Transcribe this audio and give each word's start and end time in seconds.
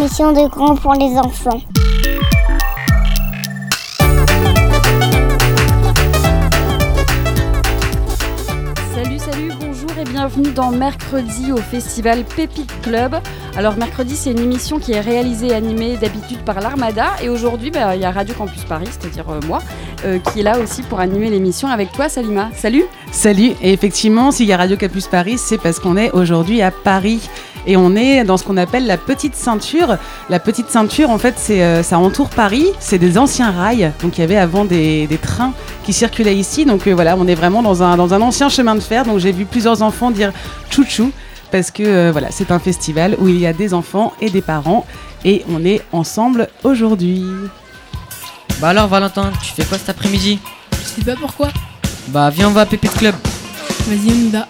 Émission 0.00 0.32
de 0.32 0.48
grands 0.48 0.76
pour 0.76 0.94
les 0.94 1.18
enfants. 1.18 1.60
Salut, 8.94 9.18
salut, 9.18 9.52
bonjour 9.60 9.90
et 10.00 10.04
bienvenue 10.04 10.52
dans 10.52 10.70
Mercredi 10.70 11.52
au 11.52 11.58
festival 11.58 12.24
Pépite 12.24 12.72
Club. 12.80 13.16
Alors 13.54 13.76
Mercredi, 13.76 14.16
c'est 14.16 14.30
une 14.30 14.38
émission 14.38 14.78
qui 14.78 14.92
est 14.92 15.00
réalisée 15.00 15.48
et 15.48 15.54
animée 15.54 15.98
d'habitude 15.98 16.42
par 16.46 16.62
l'Armada 16.62 17.08
et 17.22 17.28
aujourd'hui, 17.28 17.70
bah, 17.70 17.94
il 17.94 18.00
y 18.00 18.06
a 18.06 18.10
Radio 18.10 18.34
Campus 18.34 18.64
Paris, 18.64 18.88
c'est-à-dire 18.90 19.28
euh, 19.28 19.40
moi, 19.46 19.60
euh, 20.06 20.18
qui 20.18 20.40
est 20.40 20.44
là 20.44 20.60
aussi 20.60 20.82
pour 20.82 21.00
animer 21.00 21.28
l'émission 21.28 21.68
avec 21.68 21.92
toi, 21.92 22.08
Salima. 22.08 22.48
Salut 22.54 22.84
Salut, 23.12 23.52
et 23.60 23.74
effectivement, 23.74 24.30
s'il 24.30 24.46
y 24.46 24.54
a 24.54 24.56
Radio 24.56 24.78
Campus 24.78 25.08
Paris, 25.08 25.36
c'est 25.36 25.58
parce 25.58 25.78
qu'on 25.78 25.98
est 25.98 26.10
aujourd'hui 26.12 26.62
à 26.62 26.70
Paris 26.70 27.28
et 27.66 27.76
on 27.76 27.96
est 27.96 28.24
dans 28.24 28.36
ce 28.36 28.44
qu'on 28.44 28.56
appelle 28.56 28.86
la 28.86 28.96
petite 28.96 29.34
ceinture. 29.34 29.96
La 30.28 30.38
petite 30.38 30.70
ceinture, 30.70 31.10
en 31.10 31.18
fait, 31.18 31.34
c'est 31.36 31.62
euh, 31.62 31.82
ça 31.82 31.98
entoure 31.98 32.30
Paris, 32.30 32.66
c'est 32.78 32.98
des 32.98 33.18
anciens 33.18 33.50
rails, 33.50 33.92
donc 34.02 34.18
il 34.18 34.20
y 34.20 34.24
avait 34.24 34.36
avant 34.36 34.64
des, 34.64 35.06
des 35.06 35.18
trains 35.18 35.52
qui 35.84 35.92
circulaient 35.92 36.36
ici, 36.36 36.64
donc 36.64 36.86
euh, 36.86 36.92
voilà, 36.92 37.16
on 37.18 37.26
est 37.26 37.34
vraiment 37.34 37.62
dans 37.62 37.82
un, 37.82 37.96
dans 37.96 38.14
un 38.14 38.20
ancien 38.20 38.48
chemin 38.48 38.74
de 38.74 38.80
fer, 38.80 39.04
donc 39.04 39.18
j'ai 39.18 39.32
vu 39.32 39.44
plusieurs 39.44 39.82
enfants 39.82 40.10
dire 40.10 40.32
chouchou 40.70 41.12
parce 41.50 41.70
que 41.70 41.82
euh, 41.82 42.12
voilà, 42.12 42.28
c'est 42.30 42.50
un 42.50 42.58
festival 42.58 43.16
où 43.18 43.28
il 43.28 43.38
y 43.38 43.46
a 43.46 43.52
des 43.52 43.74
enfants 43.74 44.12
et 44.20 44.30
des 44.30 44.42
parents 44.42 44.86
et 45.24 45.44
on 45.50 45.64
est 45.64 45.82
ensemble 45.92 46.48
aujourd'hui. 46.62 47.24
Bah 48.60 48.68
alors 48.68 48.88
Valentin, 48.88 49.32
tu 49.42 49.52
fais 49.52 49.64
quoi 49.64 49.78
cet 49.78 49.88
après-midi? 49.88 50.38
Je 50.72 51.00
sais 51.00 51.04
pas 51.04 51.16
pourquoi. 51.18 51.48
Bah 52.08 52.30
viens 52.30 52.48
on 52.48 52.52
va 52.52 52.62
à 52.62 52.66
Pépite 52.66 52.92
Club. 52.92 53.14
Vas-y, 53.88 54.10
on 54.10 54.28
y 54.28 54.28
va. 54.28 54.46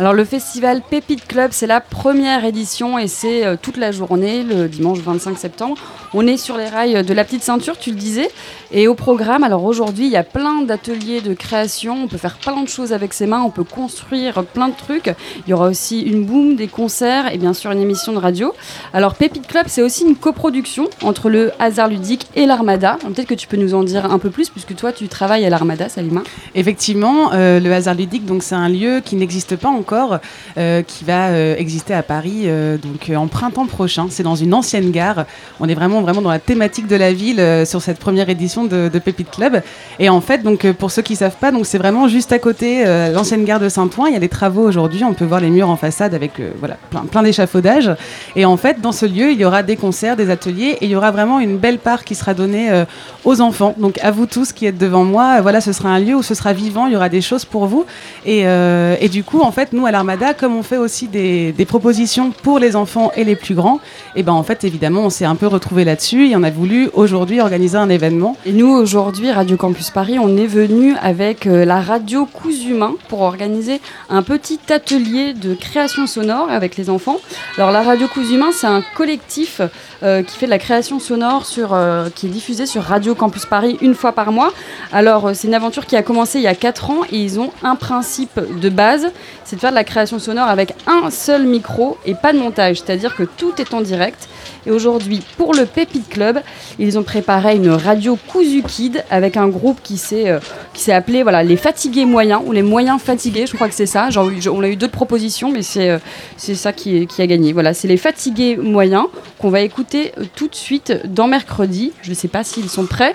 Alors 0.00 0.14
le 0.14 0.24
festival 0.24 0.80
Pépite 0.80 1.28
Club, 1.28 1.50
c'est 1.52 1.66
la 1.66 1.82
première 1.82 2.46
édition 2.46 2.98
et 2.98 3.06
c'est 3.06 3.44
euh, 3.44 3.56
toute 3.60 3.76
la 3.76 3.92
journée, 3.92 4.42
le 4.42 4.66
dimanche 4.66 5.00
25 5.00 5.36
septembre. 5.36 5.76
On 6.14 6.26
est 6.26 6.38
sur 6.38 6.56
les 6.56 6.70
rails 6.70 7.04
de 7.04 7.12
la 7.12 7.22
petite 7.22 7.42
ceinture, 7.42 7.78
tu 7.78 7.90
le 7.90 7.96
disais. 7.96 8.30
Et 8.72 8.88
au 8.88 8.94
programme, 8.94 9.44
alors 9.44 9.62
aujourd'hui, 9.62 10.06
il 10.06 10.10
y 10.10 10.16
a 10.16 10.22
plein 10.22 10.62
d'ateliers 10.62 11.20
de 11.20 11.34
création. 11.34 12.04
On 12.04 12.08
peut 12.08 12.16
faire 12.16 12.38
plein 12.38 12.62
de 12.62 12.68
choses 12.68 12.94
avec 12.94 13.12
ses 13.12 13.26
mains, 13.26 13.42
on 13.42 13.50
peut 13.50 13.62
construire 13.62 14.42
plein 14.42 14.68
de 14.68 14.74
trucs. 14.74 15.12
Il 15.46 15.50
y 15.50 15.52
aura 15.52 15.68
aussi 15.68 16.00
une 16.00 16.24
boom, 16.24 16.56
des 16.56 16.66
concerts 16.66 17.30
et 17.30 17.36
bien 17.36 17.52
sûr 17.52 17.70
une 17.70 17.82
émission 17.82 18.14
de 18.14 18.18
radio. 18.18 18.54
Alors 18.94 19.16
Pépite 19.16 19.46
Club, 19.46 19.66
c'est 19.68 19.82
aussi 19.82 20.04
une 20.04 20.16
coproduction 20.16 20.88
entre 21.02 21.28
le 21.28 21.52
Hasard 21.58 21.88
Ludique 21.88 22.26
et 22.36 22.46
l'Armada. 22.46 22.96
Peut-être 23.02 23.28
que 23.28 23.34
tu 23.34 23.46
peux 23.46 23.58
nous 23.58 23.74
en 23.74 23.82
dire 23.82 24.10
un 24.10 24.18
peu 24.18 24.30
plus 24.30 24.48
puisque 24.48 24.74
toi, 24.74 24.92
tu 24.92 25.08
travailles 25.08 25.44
à 25.44 25.50
l'Armada, 25.50 25.90
Salima. 25.90 26.22
Effectivement, 26.54 27.34
euh, 27.34 27.60
le 27.60 27.70
hasard 27.70 27.96
ludique, 27.96 28.24
donc 28.24 28.42
c'est 28.42 28.54
un 28.54 28.70
lieu 28.70 29.02
qui 29.04 29.16
n'existe 29.16 29.56
pas 29.56 29.68
encore, 29.68 29.89
euh, 29.92 30.82
qui 30.82 31.04
va 31.04 31.28
euh, 31.28 31.54
exister 31.56 31.94
à 31.94 32.02
Paris 32.02 32.42
euh, 32.44 32.76
donc 32.76 33.10
en 33.16 33.26
printemps 33.26 33.66
prochain. 33.66 34.06
C'est 34.10 34.22
dans 34.22 34.34
une 34.34 34.54
ancienne 34.54 34.90
gare. 34.90 35.24
On 35.60 35.68
est 35.68 35.74
vraiment 35.74 36.00
vraiment 36.00 36.22
dans 36.22 36.30
la 36.30 36.38
thématique 36.38 36.86
de 36.86 36.96
la 36.96 37.12
ville 37.12 37.42
sur 37.66 37.82
cette 37.82 37.98
première 37.98 38.28
édition 38.28 38.64
de, 38.64 38.88
de 38.88 38.98
Pépite 38.98 39.30
Club. 39.30 39.62
Et 39.98 40.08
en 40.08 40.20
fait, 40.20 40.42
donc 40.42 40.70
pour 40.72 40.90
ceux 40.90 41.02
qui 41.02 41.16
savent 41.16 41.36
pas, 41.36 41.50
donc 41.50 41.66
c'est 41.66 41.78
vraiment 41.78 42.08
juste 42.08 42.32
à 42.32 42.38
côté 42.38 42.84
l'ancienne 43.12 43.44
gare 43.44 43.60
de 43.60 43.68
Saint-Ouen. 43.68 44.06
Il 44.06 44.14
y 44.14 44.16
a 44.16 44.20
des 44.20 44.28
travaux 44.28 44.62
aujourd'hui. 44.62 45.04
On 45.04 45.14
peut 45.14 45.24
voir 45.24 45.40
les 45.40 45.50
murs 45.50 45.68
en 45.68 45.76
façade 45.76 46.14
avec 46.14 46.32
voilà 46.58 46.76
plein 46.90 47.02
plein 47.02 47.22
d'échafaudages. 47.22 47.90
Et 48.36 48.44
en 48.44 48.56
fait, 48.56 48.80
dans 48.80 48.92
ce 48.92 49.06
lieu, 49.06 49.32
il 49.32 49.38
y 49.38 49.44
aura 49.44 49.62
des 49.62 49.76
concerts, 49.76 50.16
des 50.16 50.30
ateliers, 50.30 50.76
et 50.80 50.86
il 50.86 50.90
y 50.90 50.96
aura 50.96 51.10
vraiment 51.10 51.40
une 51.40 51.58
belle 51.58 51.78
part 51.78 52.04
qui 52.04 52.14
sera 52.14 52.34
donnée 52.34 52.84
aux 53.24 53.40
enfants. 53.40 53.74
Donc 53.78 53.98
à 54.02 54.10
vous 54.10 54.26
tous 54.26 54.52
qui 54.52 54.66
êtes 54.66 54.78
devant 54.78 55.04
moi, 55.04 55.40
voilà, 55.40 55.60
ce 55.60 55.72
sera 55.72 55.90
un 55.90 55.98
lieu 55.98 56.14
où 56.14 56.22
ce 56.22 56.34
sera 56.34 56.52
vivant, 56.52 56.86
il 56.86 56.92
y 56.92 56.96
aura 56.96 57.08
des 57.08 57.20
choses 57.20 57.44
pour 57.44 57.66
vous. 57.66 57.84
Et, 58.24 58.40
et 58.40 59.08
du 59.08 59.24
coup, 59.24 59.40
en 59.40 59.52
fait, 59.52 59.72
nous 59.72 59.79
à 59.86 59.90
l'Armada, 59.90 60.34
comme 60.34 60.56
on 60.56 60.62
fait 60.62 60.76
aussi 60.76 61.08
des, 61.08 61.54
propositions 61.66 62.30
pour 62.30 62.58
les 62.58 62.74
enfants 62.74 63.12
et 63.16 63.24
les 63.24 63.36
plus 63.36 63.54
grands, 63.54 63.80
et 64.16 64.22
ben 64.22 64.32
en 64.32 64.42
fait, 64.42 64.64
évidemment, 64.64 65.02
on 65.02 65.10
s'est 65.10 65.24
un 65.24 65.36
peu 65.36 65.46
retrouvé 65.46 65.84
là-dessus 65.84 66.28
et 66.28 66.36
on 66.36 66.42
a 66.42 66.50
voulu 66.50 66.88
aujourd'hui 66.94 67.40
organiser 67.40 67.76
un 67.76 67.88
événement. 67.88 68.36
Et 68.44 68.52
nous, 68.52 68.68
aujourd'hui, 68.68 69.30
Radio 69.30 69.56
Campus 69.56 69.90
Paris, 69.90 70.18
on 70.18 70.36
est 70.36 70.46
venu 70.46 70.94
avec 71.00 71.46
euh, 71.46 71.64
la 71.64 71.80
radio 71.80 72.26
Cousumain 72.26 72.94
pour 73.08 73.20
organiser 73.20 73.80
un 74.08 74.22
petit 74.22 74.58
atelier 74.68 75.32
de 75.32 75.54
création 75.54 76.06
sonore 76.06 76.50
avec 76.50 76.76
les 76.76 76.90
enfants. 76.90 77.20
Alors, 77.56 77.70
la 77.70 77.82
radio 77.82 78.08
Cousumain, 78.08 78.50
c'est 78.52 78.66
un 78.66 78.82
collectif 78.96 79.60
euh, 80.02 80.22
qui 80.22 80.36
fait 80.38 80.46
de 80.46 80.50
la 80.50 80.58
création 80.58 80.98
sonore 80.98 81.44
sur, 81.44 81.74
euh, 81.74 82.08
qui 82.14 82.26
est 82.26 82.30
diffusée 82.30 82.64
sur 82.64 82.82
Radio 82.82 83.14
Campus 83.14 83.44
Paris 83.44 83.76
une 83.82 83.94
fois 83.94 84.12
par 84.12 84.32
mois. 84.32 84.52
Alors, 84.92 85.26
euh, 85.26 85.34
c'est 85.34 85.46
une 85.46 85.54
aventure 85.54 85.84
qui 85.84 85.94
a 85.94 86.02
commencé 86.02 86.38
il 86.38 86.42
y 86.42 86.46
a 86.46 86.54
4 86.54 86.90
ans 86.90 87.00
et 87.10 87.18
ils 87.18 87.38
ont 87.38 87.50
un 87.62 87.76
principe 87.76 88.40
de 88.40 88.68
base, 88.70 89.12
c'est 89.44 89.56
de 89.56 89.60
faire 89.60 89.70
de 89.70 89.74
la 89.74 89.84
création 89.84 90.18
sonore 90.18 90.48
avec 90.48 90.74
un 90.86 91.10
seul 91.10 91.44
micro 91.44 91.98
et 92.06 92.14
pas 92.14 92.32
de 92.32 92.38
montage, 92.38 92.80
c'est-à-dire 92.80 93.14
que 93.14 93.24
tout 93.24 93.52
est 93.58 93.74
en 93.74 93.82
direct. 93.82 94.28
Et 94.66 94.70
aujourd'hui, 94.70 95.22
pour 95.38 95.54
le 95.54 95.64
Pépite 95.66 96.08
Club, 96.08 96.40
ils 96.78 96.98
ont 96.98 97.02
préparé 97.02 97.56
une 97.56 97.70
radio 97.70 98.18
Cousu 98.28 98.62
Kid 98.62 99.04
avec 99.10 99.36
un 99.36 99.48
groupe 99.48 99.80
qui 99.82 99.96
s'est 99.96 100.28
euh, 100.28 100.38
qui 100.74 100.82
s'est 100.82 100.92
appelé 100.92 101.22
voilà 101.22 101.42
les 101.42 101.56
fatigués 101.56 102.04
moyens 102.04 102.42
ou 102.44 102.52
les 102.52 102.62
moyens 102.62 103.00
fatigués, 103.00 103.46
je 103.46 103.54
crois 103.54 103.68
que 103.68 103.74
c'est 103.74 103.86
ça. 103.86 104.10
Genre, 104.10 104.30
on 104.52 104.62
a 104.62 104.68
eu 104.68 104.76
d'autres 104.76 104.92
propositions, 104.92 105.50
mais 105.50 105.62
c'est 105.62 105.88
euh, 105.90 105.98
c'est 106.36 106.54
ça 106.54 106.72
qui, 106.72 106.98
est- 106.98 107.06
qui 107.06 107.22
a 107.22 107.26
gagné. 107.26 107.52
Voilà, 107.52 107.72
c'est 107.74 107.88
les 107.88 107.96
fatigués 107.96 108.56
moyens 108.56 109.06
qu'on 109.38 109.50
va 109.50 109.60
écouter 109.60 110.12
euh, 110.18 110.24
tout 110.36 110.48
de 110.48 110.54
suite 110.54 110.92
dans 111.06 111.26
mercredi. 111.26 111.92
Je 112.02 112.10
ne 112.10 112.14
sais 112.14 112.28
pas 112.28 112.44
s'ils 112.44 112.68
sont 112.68 112.86
prêts. 112.86 113.14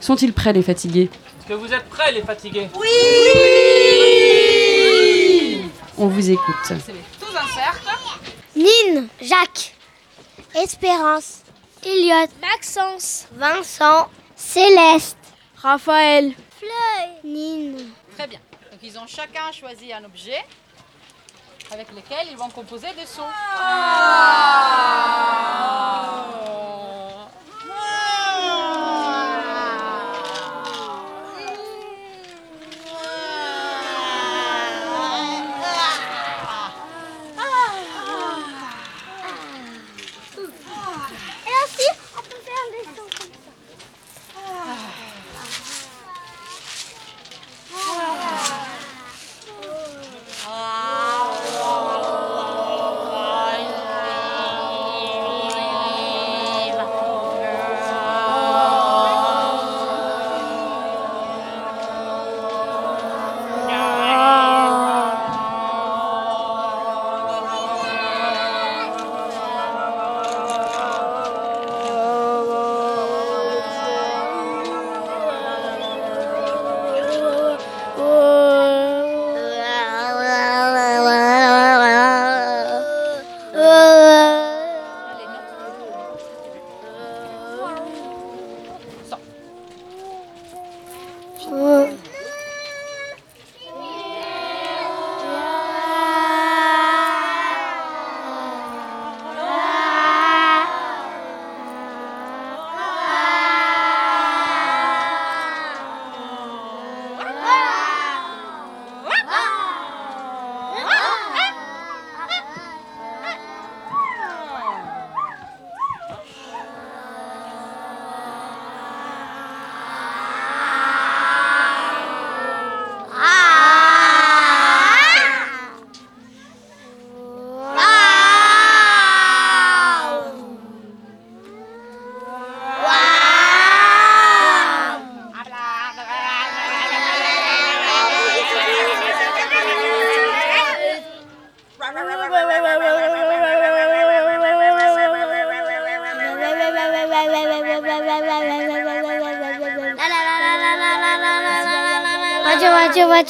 Sont-ils 0.00 0.32
prêts 0.32 0.52
les 0.52 0.62
fatigués? 0.62 1.08
Est-ce 1.40 1.48
que 1.48 1.54
vous 1.54 1.72
êtes 1.72 1.84
prêts 1.88 2.12
les 2.12 2.20
fatigués? 2.22 2.68
On 5.96 6.06
vous 6.06 6.30
écoute. 6.30 6.72
Nine, 8.56 9.06
Jacques, 9.20 9.74
Espérance, 10.62 11.42
Elliot, 11.84 12.26
Maxence, 12.40 13.28
Vincent, 13.32 14.08
Céleste, 14.34 15.16
Raphaël, 15.56 16.34
Fleury, 16.58 17.10
Nine. 17.22 17.92
Très 18.16 18.26
bien. 18.26 18.40
Donc 18.72 18.80
ils 18.82 18.98
ont 18.98 19.06
chacun 19.06 19.52
choisi 19.52 19.92
un 19.92 20.04
objet 20.04 20.44
avec 21.70 21.88
lequel 21.92 22.26
ils 22.30 22.36
vont 22.36 22.48
composer 22.48 22.88
des 22.98 23.06
sons. 23.06 23.22
Et 23.22 23.68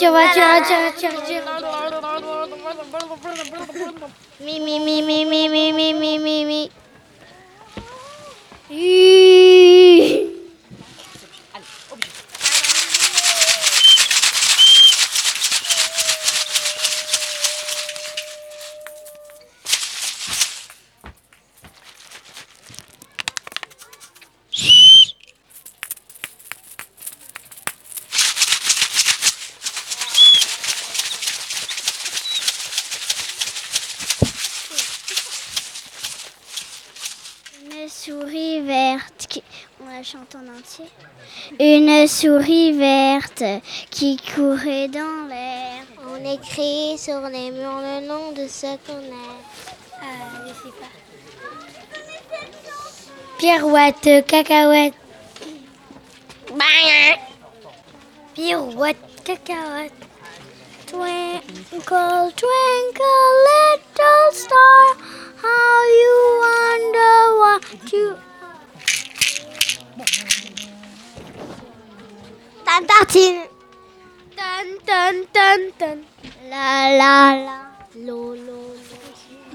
Давайте, 0.00 0.40
давайте, 0.40 0.70
давайте, 0.70 1.42
давайте. 1.42 1.67
En 40.34 40.58
entier. 40.58 40.86
Une 41.58 42.06
souris 42.06 42.72
verte 42.72 43.42
qui 43.90 44.16
courait 44.16 44.88
dans 44.88 45.26
l'air. 45.28 45.84
On 46.06 46.16
écrit 46.30 46.98
sur 46.98 47.20
les 47.28 47.50
murs 47.50 47.80
le 47.80 48.06
nom 48.06 48.32
de 48.32 48.46
ce 48.48 48.76
qu'on 48.86 49.00
est. 49.00 49.38
Euh, 50.02 50.48
je 50.48 50.52
sais 50.54 50.74
pas. 50.78 50.92
Pirouette, 53.38 54.26
cacahuète. 54.26 54.94
Pirouette, 58.34 58.96
cacahuète. 59.24 59.92
Twinkle, 60.86 62.32
twinkle, 62.34 63.02
little 63.44 63.87
tan. 75.78 76.04
La 76.50 76.88
la 77.00 77.34
la. 77.46 77.58
Lo 77.94 78.34
lo 78.34 78.60
lo. 78.76 78.98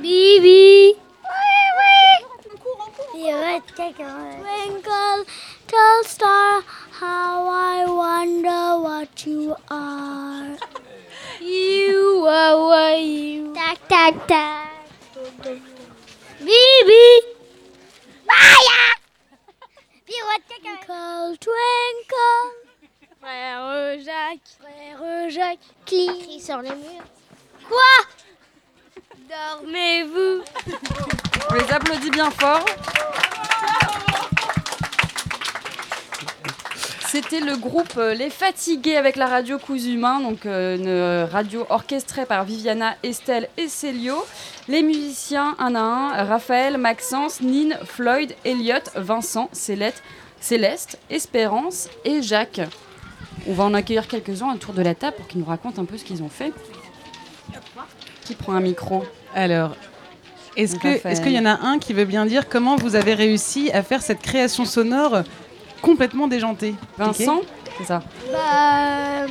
Bibi. 0.02 0.96
Oui 1.30 1.54
oui. 1.78 2.00
Pirouette, 3.14 3.72
cacahuète. 3.76 4.42
Twinkle, 4.42 5.26
little 5.68 6.04
star, 6.04 6.64
how 7.00 7.48
I 7.48 7.86
wonder 7.86 8.80
what 8.82 9.26
you 9.26 9.56
are. 9.70 10.58
You 11.40 12.26
are 12.28 12.98
you. 12.98 13.54
Tac 13.54 13.88
tac 13.88 14.28
tac. 14.28 14.70
Bibi. 16.40 17.06
Maya. 18.28 18.84
Twinkle 20.06 21.38
twinkle. 21.38 22.63
Frère 23.24 24.00
Jacques. 24.00 24.58
Frère 24.60 25.30
Jacques. 25.30 25.60
Qui 25.86 26.42
sur 26.42 26.58
les 26.62 26.72
murs. 26.72 27.06
Quoi 27.70 27.80
Dormez-vous. 29.30 30.44
On 31.50 31.54
les 31.54 31.72
applaudit 31.72 32.10
bien 32.10 32.30
fort. 32.32 32.66
C'était 37.08 37.40
le 37.40 37.56
groupe 37.56 37.94
euh, 37.98 38.14
Les 38.14 38.30
Fatigués 38.30 38.98
avec 38.98 39.16
la 39.16 39.28
radio 39.28 39.58
Cousumain, 39.58 40.20
donc 40.20 40.46
euh, 40.46 40.76
une 40.76 40.88
euh, 40.88 41.26
radio 41.26 41.66
orchestrée 41.70 42.26
par 42.26 42.44
Viviana, 42.44 42.98
Estelle 43.04 43.48
et 43.56 43.70
Célio. 43.70 44.16
Les 44.68 44.84
musiciens 44.84 45.56
un 45.60 45.76
à 45.76 45.80
un, 45.80 46.24
Raphaël, 46.26 46.78
Maxence, 46.78 47.40
Nine, 47.40 47.78
Floyd, 47.86 48.36
Elliot, 48.44 48.84
Vincent, 48.96 49.48
Céleste, 49.54 50.04
Céleste, 50.42 51.00
Espérance 51.10 51.88
et 52.04 52.22
Jacques. 52.22 52.62
On 53.48 53.54
va 53.54 53.64
en 53.66 53.74
accueillir 53.74 54.08
quelques-uns 54.08 54.54
autour 54.54 54.74
de 54.74 54.82
la 54.82 54.96
table 54.96 55.18
pour 55.18 55.28
qu'ils 55.28 55.40
nous 55.42 55.46
racontent 55.46 55.82
un 55.82 55.86
peu 55.86 55.98
ce 55.98 56.04
qu'ils 56.06 56.24
ont 56.24 56.30
fait. 56.30 56.54
Qui 58.24 58.36
prend 58.36 58.54
un 58.54 58.62
micro 58.62 59.04
Alors, 59.36 59.72
est-ce 60.56 60.76
que- 60.78 60.88
Raphaël. 60.94 61.14
est-ce 61.14 61.22
qu'il 61.22 61.34
y 61.34 61.40
en 61.40 61.46
a 61.46 61.60
un 61.62 61.78
qui 61.80 61.94
veut 61.94 62.06
bien 62.06 62.26
dire 62.26 62.48
comment 62.48 62.78
vous 62.78 62.96
avez 62.96 63.14
réussi 63.14 63.70
à 63.72 63.84
faire 63.84 64.02
cette 64.02 64.22
création 64.22 64.64
sonore 64.66 65.24
complètement 65.82 66.28
déjantée 66.28 66.76
Vincent 66.98 67.42
C'est 67.78 67.84
ça. 67.86 68.02
Bah, 68.32 69.24
euh, 69.24 69.28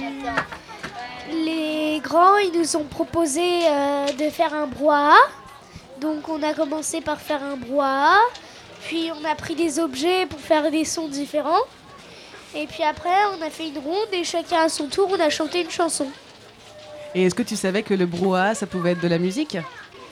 les 1.45 2.01
grands, 2.03 2.37
ils 2.37 2.53
nous 2.59 2.77
ont 2.77 2.85
proposé 2.85 3.41
euh, 3.67 4.07
de 4.19 4.29
faire 4.31 4.53
un 4.53 4.67
brouhaha. 4.67 5.15
Donc 6.01 6.29
on 6.29 6.43
a 6.43 6.53
commencé 6.53 7.01
par 7.01 7.19
faire 7.21 7.41
un 7.43 7.57
brouhaha. 7.57 8.17
Puis 8.87 9.11
on 9.19 9.25
a 9.31 9.35
pris 9.35 9.55
des 9.55 9.79
objets 9.79 10.27
pour 10.27 10.41
faire 10.41 10.71
des 10.71 10.85
sons 10.85 11.09
différents. 11.09 11.63
Et 12.55 12.67
puis 12.67 12.83
après, 12.83 13.09
on 13.39 13.43
a 13.43 13.51
fait 13.51 13.69
une 13.69 13.79
ronde 13.79 14.09
et 14.13 14.25
chacun 14.25 14.63
à 14.65 14.69
son 14.69 14.87
tour, 14.87 15.09
on 15.11 15.21
a 15.21 15.31
chanté 15.31 15.63
une 15.63 15.71
chanson. 15.71 16.07
Et 17.15 17.25
est-ce 17.25 17.35
que 17.35 17.43
tu 17.43 17.57
savais 17.57 17.83
que 17.83 17.95
le 17.95 18.07
brouhaha, 18.07 18.55
ça 18.55 18.67
pouvait 18.67 18.93
être 18.93 19.01
de 19.03 19.09
la 19.09 19.19
musique? 19.19 19.57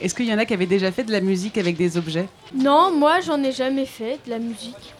Est-ce 0.00 0.14
qu'il 0.14 0.26
y 0.26 0.32
en 0.32 0.38
a 0.38 0.46
qui 0.46 0.54
avaient 0.54 0.66
déjà 0.66 0.90
fait 0.90 1.04
de 1.04 1.12
la 1.12 1.20
musique 1.20 1.58
avec 1.58 1.76
des 1.76 1.96
objets? 1.98 2.28
Non, 2.54 2.90
moi 2.90 3.20
j'en 3.20 3.42
ai 3.42 3.52
jamais 3.52 3.84
fait 3.86 4.18
de 4.24 4.30
la 4.30 4.38
musique 4.38 4.94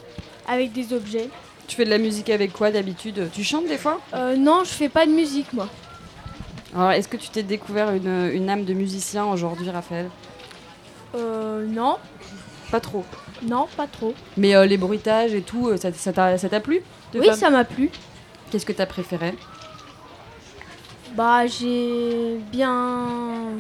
avec 0.47 0.73
des 0.73 0.93
objets. 0.93 1.29
Tu 1.67 1.77
fais 1.77 1.85
de 1.85 1.91
la 1.91 1.99
musique 1.99 2.29
avec 2.29 2.53
quoi 2.53 2.71
d'habitude? 2.71 3.31
Tu 3.33 3.45
chantes 3.45 3.67
des 3.67 3.79
fois? 3.79 4.01
Euh, 4.15 4.37
non, 4.37 4.65
je 4.65 4.71
fais 4.71 4.89
pas 4.91 5.07
de 5.07 5.11
musique 5.13 5.53
moi. 5.53 5.69
Alors, 6.75 6.91
est-ce 6.93 7.09
que 7.09 7.17
tu 7.17 7.29
t'es 7.31 7.43
découvert 7.43 7.91
une, 7.93 8.31
une 8.33 8.49
âme 8.51 8.65
de 8.65 8.75
musicien 8.75 9.25
aujourd'hui, 9.27 9.69
Raphaël? 9.71 10.09
Euh, 11.17 11.67
non, 11.67 11.97
Pas 12.71 12.81
trop. 12.81 13.05
non, 13.43 13.67
pas 13.77 13.87
trop. 13.89 14.15
Mais 14.37 14.55
euh, 14.55 14.67
les 14.67 14.77
bruitages 14.77 15.35
et 15.35 15.43
tout, 15.43 15.69
euh, 15.69 15.77
ça 15.77 16.13
t'a 16.49 16.61
plu? 16.61 16.81
Oui, 17.15 17.29
ça 17.37 17.51
m'a 17.51 17.65
plu. 17.65 17.91
Qu'est-ce 18.51 18.67
que 18.67 18.73
t'as 18.73 18.87
préféré? 18.87 19.35
Bah, 21.15 21.47
j'ai 21.47 22.37
bien 22.53 23.55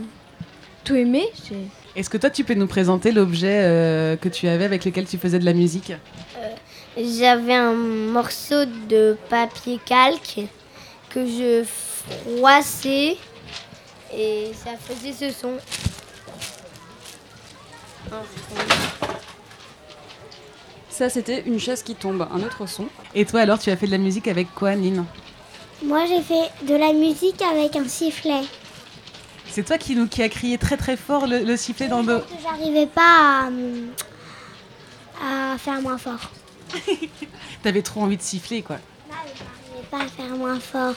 tout 0.84 0.94
aimé. 0.94 1.28
J'ai- 1.48 1.66
Est-ce 1.96 2.08
que 2.08 2.16
toi, 2.16 2.30
tu 2.30 2.44
peux 2.44 2.54
nous 2.54 2.66
présenter 2.68 3.10
l'objet 3.12 3.62
euh, 3.64 4.16
que 4.16 4.28
tu 4.28 4.46
avais 4.48 4.64
avec 4.64 4.84
lequel 4.84 5.06
tu 5.06 5.18
faisais 5.18 5.38
de 5.38 5.44
la 5.44 5.52
musique? 5.52 5.92
J'avais 6.96 7.54
un 7.54 7.72
morceau 7.72 8.64
de 8.88 9.16
papier 9.28 9.80
calque 9.84 10.40
que 11.08 11.24
je 11.26 11.64
froissais 11.64 13.16
et 14.14 14.50
ça 14.54 14.70
faisait 14.76 15.12
ce 15.12 15.34
son. 15.36 15.52
Ça, 21.00 21.08
c'était 21.08 21.44
une 21.46 21.58
chaise 21.58 21.82
qui 21.82 21.94
tombe, 21.94 22.28
un 22.30 22.42
autre 22.42 22.66
son. 22.66 22.84
Et 23.14 23.24
toi, 23.24 23.40
alors, 23.40 23.58
tu 23.58 23.70
as 23.70 23.76
fait 23.78 23.86
de 23.86 23.90
la 23.90 23.96
musique 23.96 24.28
avec 24.28 24.54
quoi, 24.54 24.74
Nine 24.74 25.06
Moi, 25.82 26.04
j'ai 26.06 26.20
fait 26.20 26.50
de 26.66 26.74
la 26.74 26.92
musique 26.92 27.40
avec 27.40 27.74
un 27.74 27.88
sifflet. 27.88 28.42
C'est 29.48 29.62
toi 29.62 29.78
qui, 29.78 29.96
nous, 29.96 30.08
qui 30.08 30.22
a 30.22 30.28
crié 30.28 30.58
très 30.58 30.76
très 30.76 30.98
fort 30.98 31.26
le, 31.26 31.38
le 31.42 31.56
sifflet 31.56 31.88
dans 31.88 32.02
le 32.02 32.22
j'arrivais 32.42 32.84
pas 32.84 33.48
à, 35.22 35.52
à 35.54 35.56
faire 35.56 35.80
moins 35.80 35.96
fort. 35.96 36.30
T'avais 37.62 37.80
trop 37.80 38.02
envie 38.02 38.18
de 38.18 38.22
siffler, 38.22 38.60
quoi. 38.60 38.76
J'arrivais 39.08 39.86
pas 39.90 40.00
à 40.02 40.06
faire 40.06 40.36
moins 40.36 40.60
fort. 40.60 40.96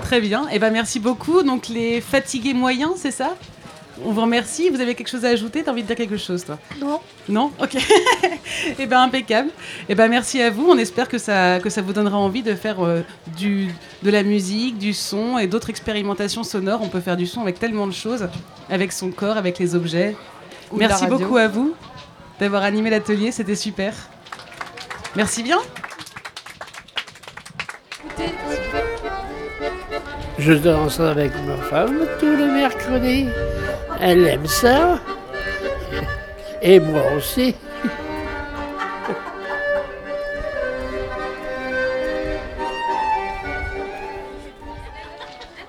Très 0.00 0.22
bien. 0.22 0.48
Et 0.48 0.58
ben 0.58 0.70
merci 0.70 0.98
beaucoup. 0.98 1.42
Donc 1.42 1.68
les 1.68 2.00
fatigués 2.00 2.54
moyens, 2.54 2.92
c'est 2.96 3.10
ça? 3.10 3.36
On 4.02 4.12
vous 4.12 4.22
remercie. 4.22 4.70
Vous 4.70 4.80
avez 4.80 4.94
quelque 4.94 5.08
chose 5.08 5.24
à 5.24 5.28
ajouter? 5.28 5.62
T'as 5.62 5.70
envie 5.70 5.82
de 5.82 5.86
dire 5.86 5.96
quelque 5.96 6.16
chose, 6.16 6.44
toi? 6.44 6.58
Non. 6.80 7.00
Non? 7.28 7.52
Ok. 7.60 7.76
Et 8.78 8.86
ben 8.86 9.00
impeccable. 9.00 9.50
Et 9.88 9.94
ben 9.94 10.08
merci 10.08 10.40
à 10.42 10.50
vous. 10.50 10.66
On 10.68 10.78
espère 10.78 11.08
que 11.08 11.18
ça, 11.18 11.60
que 11.60 11.70
ça 11.70 11.82
vous 11.82 11.92
donnera 11.92 12.16
envie 12.16 12.42
de 12.42 12.54
faire 12.54 12.84
euh, 12.84 13.02
du, 13.36 13.68
de 14.02 14.10
la 14.10 14.22
musique, 14.22 14.78
du 14.78 14.92
son 14.92 15.38
et 15.38 15.46
d'autres 15.46 15.70
expérimentations 15.70 16.42
sonores. 16.42 16.80
On 16.82 16.88
peut 16.88 17.00
faire 17.00 17.16
du 17.16 17.26
son 17.26 17.42
avec 17.42 17.58
tellement 17.58 17.86
de 17.86 17.92
choses, 17.92 18.28
avec 18.68 18.92
son 18.92 19.10
corps, 19.10 19.36
avec 19.36 19.58
les 19.58 19.74
objets. 19.74 20.16
Ou 20.72 20.76
merci 20.76 21.06
beaucoup 21.06 21.36
à 21.36 21.48
vous 21.48 21.74
d'avoir 22.40 22.64
animé 22.64 22.90
l'atelier. 22.90 23.30
C'était 23.30 23.56
super. 23.56 23.94
Merci 25.14 25.42
bien. 25.42 25.58
Je 30.38 30.52
danse 30.52 30.98
avec 30.98 31.32
ma 31.46 31.56
femme 31.56 32.06
tous 32.18 32.36
les 32.36 32.46
mercredis. 32.46 33.28
Elle 34.00 34.26
aime 34.26 34.46
ça. 34.46 35.00
Et 36.60 36.80
moi 36.80 37.02
aussi. 37.16 37.54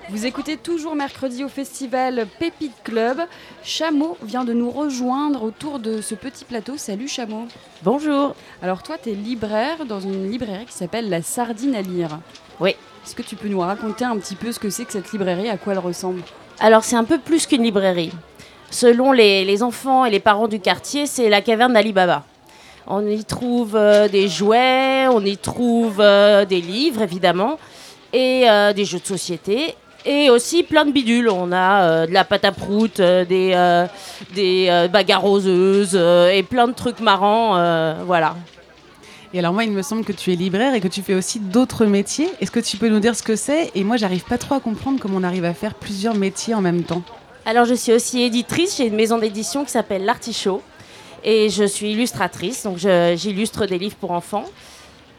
Vous 0.08 0.24
écoutez 0.24 0.56
toujours 0.56 0.94
mercredi 0.94 1.44
au 1.44 1.48
festival 1.48 2.26
Pépite 2.38 2.72
Club. 2.84 3.18
Chameau 3.62 4.16
vient 4.22 4.44
de 4.44 4.54
nous 4.54 4.70
rejoindre 4.70 5.42
autour 5.42 5.78
de 5.78 6.00
ce 6.00 6.14
petit 6.14 6.44
plateau. 6.44 6.76
Salut 6.78 7.08
Chameau. 7.08 7.46
Bonjour. 7.82 8.34
Alors 8.62 8.82
toi, 8.82 8.96
tu 9.02 9.10
es 9.10 9.14
libraire 9.14 9.84
dans 9.84 10.00
une 10.00 10.30
librairie 10.30 10.64
qui 10.64 10.72
s'appelle 10.72 11.10
La 11.10 11.22
Sardine 11.22 11.74
à 11.74 11.82
lire. 11.82 12.18
Oui. 12.60 12.70
Est-ce 13.04 13.14
que 13.14 13.22
tu 13.22 13.36
peux 13.36 13.48
nous 13.48 13.60
raconter 13.60 14.04
un 14.04 14.16
petit 14.16 14.36
peu 14.36 14.52
ce 14.52 14.58
que 14.58 14.70
c'est 14.70 14.84
que 14.84 14.92
cette 14.92 15.12
librairie, 15.12 15.50
à 15.50 15.58
quoi 15.58 15.74
elle 15.74 15.80
ressemble? 15.80 16.22
Alors 16.58 16.84
c'est 16.84 16.96
un 16.96 17.04
peu 17.04 17.18
plus 17.18 17.46
qu'une 17.46 17.62
librairie. 17.62 18.12
Selon 18.70 19.12
les, 19.12 19.62
enfants 19.62 20.04
et 20.04 20.10
les 20.10 20.20
parents 20.20 20.48
du 20.48 20.58
quartier, 20.58 21.06
c'est 21.06 21.28
la 21.28 21.40
caverne 21.40 21.72
d'Ali 21.72 21.92
Baba. 21.92 22.24
On 22.86 23.06
y 23.06 23.24
trouve 23.24 23.74
euh, 23.74 24.08
des 24.08 24.28
jouets, 24.28 25.06
on 25.08 25.24
y 25.24 25.36
trouve 25.36 26.00
euh, 26.00 26.44
des 26.44 26.60
livres 26.60 27.02
évidemment, 27.02 27.58
et 28.12 28.48
euh, 28.48 28.72
des 28.72 28.84
jeux 28.84 29.00
de 29.00 29.06
société 29.06 29.74
et 30.04 30.30
aussi 30.30 30.62
plein 30.62 30.84
de 30.84 30.92
bidules. 30.92 31.28
On 31.28 31.52
a 31.52 32.06
de 32.06 32.12
la 32.12 32.24
pâte 32.24 32.44
à 32.44 32.52
prout, 32.52 33.00
des, 33.00 33.86
des 34.34 34.88
bagarres 34.92 35.24
et 35.26 36.42
plein 36.44 36.68
de 36.68 36.72
trucs 36.74 37.00
marrants. 37.00 38.04
voilà. 38.04 38.36
Et 39.34 39.38
alors 39.38 39.52
moi, 39.52 39.64
il 39.64 39.72
me 39.72 39.82
semble 39.82 40.04
que 40.04 40.12
tu 40.12 40.32
es 40.32 40.36
libraire 40.36 40.74
et 40.74 40.80
que 40.80 40.88
tu 40.88 41.02
fais 41.02 41.14
aussi 41.14 41.40
d'autres 41.40 41.84
métiers. 41.86 42.28
Est-ce 42.40 42.50
que 42.50 42.60
tu 42.60 42.76
peux 42.76 42.88
nous 42.88 43.00
dire 43.00 43.14
ce 43.16 43.22
que 43.22 43.36
c'est? 43.36 43.70
Et 43.74 43.84
moi, 43.84 43.96
j'arrive 43.96 44.24
pas 44.24 44.38
trop 44.38 44.54
à 44.54 44.60
comprendre 44.60 44.98
comment 45.00 45.18
on 45.18 45.22
arrive 45.22 45.44
à 45.44 45.54
faire 45.54 45.74
plusieurs 45.74 46.14
métiers 46.14 46.54
en 46.54 46.60
même 46.60 46.82
temps. 46.82 47.02
Alors 47.44 47.64
je 47.64 47.74
suis 47.74 47.92
aussi 47.92 48.22
éditrice, 48.22 48.76
j'ai 48.76 48.86
une 48.86 48.96
maison 48.96 49.18
d'édition 49.18 49.64
qui 49.64 49.70
s'appelle 49.70 50.04
L'Artichaut 50.04 50.62
et 51.22 51.48
je 51.48 51.62
suis 51.62 51.92
illustratrice, 51.92 52.64
donc 52.64 52.78
j'illustre 52.78 53.66
des 53.66 53.78
livres 53.78 53.94
pour 53.94 54.10
enfants. 54.10 54.44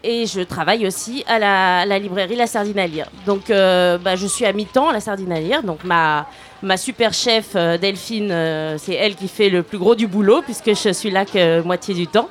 Et 0.04 0.26
je 0.26 0.42
travaille 0.42 0.86
aussi 0.86 1.24
à 1.28 1.40
la, 1.40 1.86
la 1.86 2.00
librairie 2.00 2.36
La 2.36 2.48
Sardine 2.48 2.80
à 2.80 2.88
lire. 2.88 3.08
Donc 3.26 3.50
euh, 3.50 3.98
bah, 3.98 4.16
je 4.16 4.28
suis 4.28 4.46
à 4.46 4.54
mi-temps 4.54 4.90
à 4.90 4.94
La 4.94 5.00
Sardine 5.00 5.32
à 5.32 5.40
lire. 5.40 5.64
Donc 5.64 5.84
ma, 5.84 6.28
ma 6.62 6.78
super 6.78 7.14
chef 7.14 7.52
euh, 7.56 7.78
Delphine, 7.78 8.30
euh, 8.32 8.78
c'est 8.78 8.94
elle 8.94 9.16
qui 9.16 9.28
fait 9.28 9.50
le 9.50 9.64
plus 9.64 9.78
gros 9.78 9.96
du 9.96 10.08
boulot 10.08 10.42
puisque 10.44 10.76
je 10.76 10.94
suis 10.94 11.10
là 11.10 11.26
que 11.26 11.62
moitié 11.62 11.94
du 11.94 12.08
temps. 12.08 12.30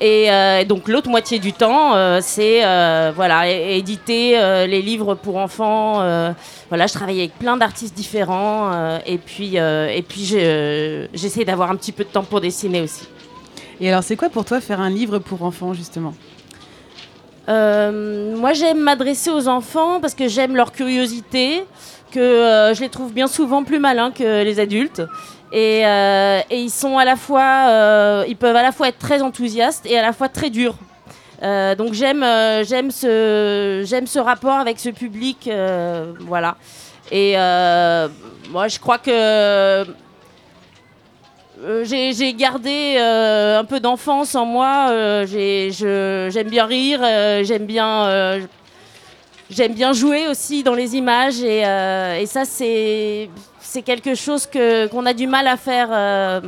Et 0.00 0.30
euh, 0.32 0.64
donc 0.64 0.88
l'autre 0.88 1.08
moitié 1.08 1.38
du 1.38 1.52
temps, 1.52 1.94
euh, 1.94 2.18
c'est 2.20 2.64
euh, 2.64 3.12
voilà, 3.14 3.48
éditer 3.48 4.32
les 4.66 4.82
livres 4.82 5.14
pour 5.14 5.36
enfants. 5.36 5.94
voilà, 6.68 6.86
je 6.86 6.92
travaille 6.92 7.20
avec 7.20 7.38
plein 7.38 7.56
d'artistes 7.56 7.94
différents 7.94 8.98
et 9.06 9.18
puis 9.18 9.56
et 9.56 10.04
puis 10.08 10.24
je- 10.24 11.06
j'essaie 11.14 11.44
d'avoir 11.44 11.70
un 11.70 11.76
petit 11.76 11.92
peu 11.92 12.04
de 12.04 12.08
temps 12.08 12.24
pour 12.24 12.40
dessiner 12.40 12.80
aussi. 12.80 13.06
Et 13.80 13.88
alors, 13.90 14.02
c'est 14.02 14.16
quoi 14.16 14.28
pour 14.28 14.44
toi 14.44 14.60
faire 14.60 14.80
un 14.80 14.90
livre 14.90 15.18
pour 15.18 15.42
enfants, 15.42 15.72
justement? 15.74 16.14
Moi, 17.48 18.52
j'aime 18.54 18.80
m'adresser 18.80 19.30
aux 19.30 19.46
enfants 19.48 20.00
parce 20.00 20.14
que 20.14 20.26
j'aime 20.28 20.56
leur 20.56 20.72
curiosité, 20.72 21.64
que 22.10 22.72
je 22.74 22.80
les 22.80 22.88
trouve 22.88 23.12
bien 23.12 23.26
souvent 23.26 23.62
plus 23.64 23.78
malins 23.78 24.10
que 24.10 24.42
les 24.42 24.58
adultes. 24.60 25.02
Et, 25.52 25.86
euh, 25.86 26.40
et 26.48 26.62
ils 26.62 26.70
sont 26.70 26.96
à 26.96 27.04
la 27.04 27.16
fois, 27.16 27.66
euh, 27.68 28.24
ils 28.26 28.36
peuvent 28.36 28.56
à 28.56 28.62
la 28.62 28.72
fois 28.72 28.88
être 28.88 28.98
très 28.98 29.20
enthousiastes 29.20 29.84
et 29.84 29.98
à 29.98 30.02
la 30.02 30.14
fois 30.14 30.30
très 30.30 30.48
durs. 30.48 30.76
Euh, 31.42 31.74
donc 31.74 31.92
j'aime, 31.92 32.24
j'aime 32.64 32.90
ce, 32.90 33.82
j'aime 33.84 34.06
ce 34.06 34.18
rapport 34.18 34.58
avec 34.58 34.80
ce 34.80 34.88
public, 34.88 35.50
voilà. 36.20 36.56
Et 37.10 37.34
moi, 38.50 38.68
je 38.68 38.78
crois 38.78 38.96
que 38.98 39.84
j'ai 41.82 42.32
gardé 42.32 42.96
un 42.98 43.64
peu 43.64 43.78
d'enfance 43.78 44.34
en 44.34 44.46
moi. 44.46 44.86
j'aime 45.26 46.48
bien 46.48 46.64
rire, 46.64 47.00
j'aime 47.44 47.66
bien, 47.66 48.38
j'aime 49.52 49.74
bien 49.74 49.92
jouer 49.92 50.26
aussi 50.28 50.62
dans 50.62 50.74
les 50.74 50.96
images. 50.96 51.40
Et, 51.42 51.64
euh, 51.64 52.18
et 52.18 52.26
ça, 52.26 52.44
c'est 52.44 53.30
c'est 53.60 53.82
quelque 53.82 54.14
chose 54.14 54.46
que 54.46 54.86
qu'on 54.88 55.06
a 55.06 55.14
du 55.14 55.26
mal 55.26 55.46
à 55.46 55.56
faire 55.56 55.88
euh, 55.90 56.40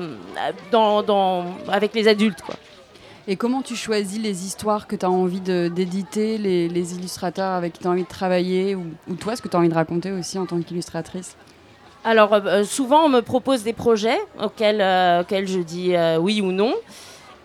dans, 0.73 1.03
dans- 1.03 1.45
avec 1.69 1.95
les 1.95 2.09
adultes, 2.09 2.43
quoi. 2.43 2.57
Et 3.27 3.37
comment 3.37 3.63
tu 3.63 3.75
choisis 3.75 4.21
les 4.21 4.45
histoires 4.45 4.87
que 4.87 4.97
tu 4.97 5.07
as 5.07 5.11
envie 5.11 5.41
d'éditer, 5.41 6.37
les, 6.37 6.69
les 6.69 6.95
illustrateurs 6.95 7.53
avec 7.53 7.73
qui 7.73 7.79
tu 7.79 7.87
as 7.87 7.91
envie 7.91 8.03
de 8.03 8.09
travailler, 8.09 8.75
ou, 8.75 8.85
ou 9.09 9.15
toi, 9.15 9.35
ce 9.35 9.41
que 9.41 9.49
tu 9.49 9.57
as 9.57 9.61
envie 9.61 9.71
de 9.71 9.75
raconter 9.75 10.13
aussi 10.13 10.39
en 10.39 10.45
tant 10.45 10.61
qu'illustratrice? 10.61 11.35
Alors, 12.05 12.35
euh, 12.35 12.65
souvent, 12.65 13.05
on 13.05 13.09
me 13.09 13.23
propose 13.23 13.63
des 13.63 13.73
projets 13.73 14.19
auxquels, 14.39 14.85
auxquels 15.23 15.49
je 15.49 15.61
dis 15.61 15.95
oui 16.21 16.43
ou 16.43 16.53
non. 16.53 16.75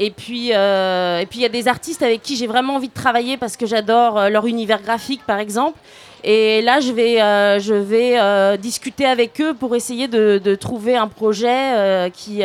Et 0.01 0.11
puis, 0.11 0.53
euh, 0.53 1.19
et 1.19 1.25
puis, 1.25 1.39
il 1.39 1.41
y 1.41 1.45
a 1.45 1.49
des 1.49 1.67
artistes 1.67 2.01
avec 2.01 2.21
qui 2.21 2.37
j'ai 2.37 2.47
vraiment 2.47 2.75
envie 2.75 2.87
de 2.87 2.93
travailler 2.93 3.35
parce 3.35 3.57
que 3.57 3.65
j'adore 3.65 4.17
euh, 4.17 4.29
leur 4.29 4.47
univers 4.47 4.81
graphique, 4.81 5.21
par 5.27 5.39
exemple. 5.39 5.77
Et 6.23 6.61
là, 6.61 6.79
je 6.79 6.93
vais, 6.93 7.21
euh, 7.21 7.59
je 7.59 7.73
vais 7.73 8.57
discuter 8.57 9.05
avec 9.05 9.39
eux 9.41 9.53
pour 9.53 9.75
essayer 9.75 10.07
de, 10.07 10.55
trouver 10.55 10.95
un 10.95 11.07
projet 11.07 12.11
qui. 12.13 12.41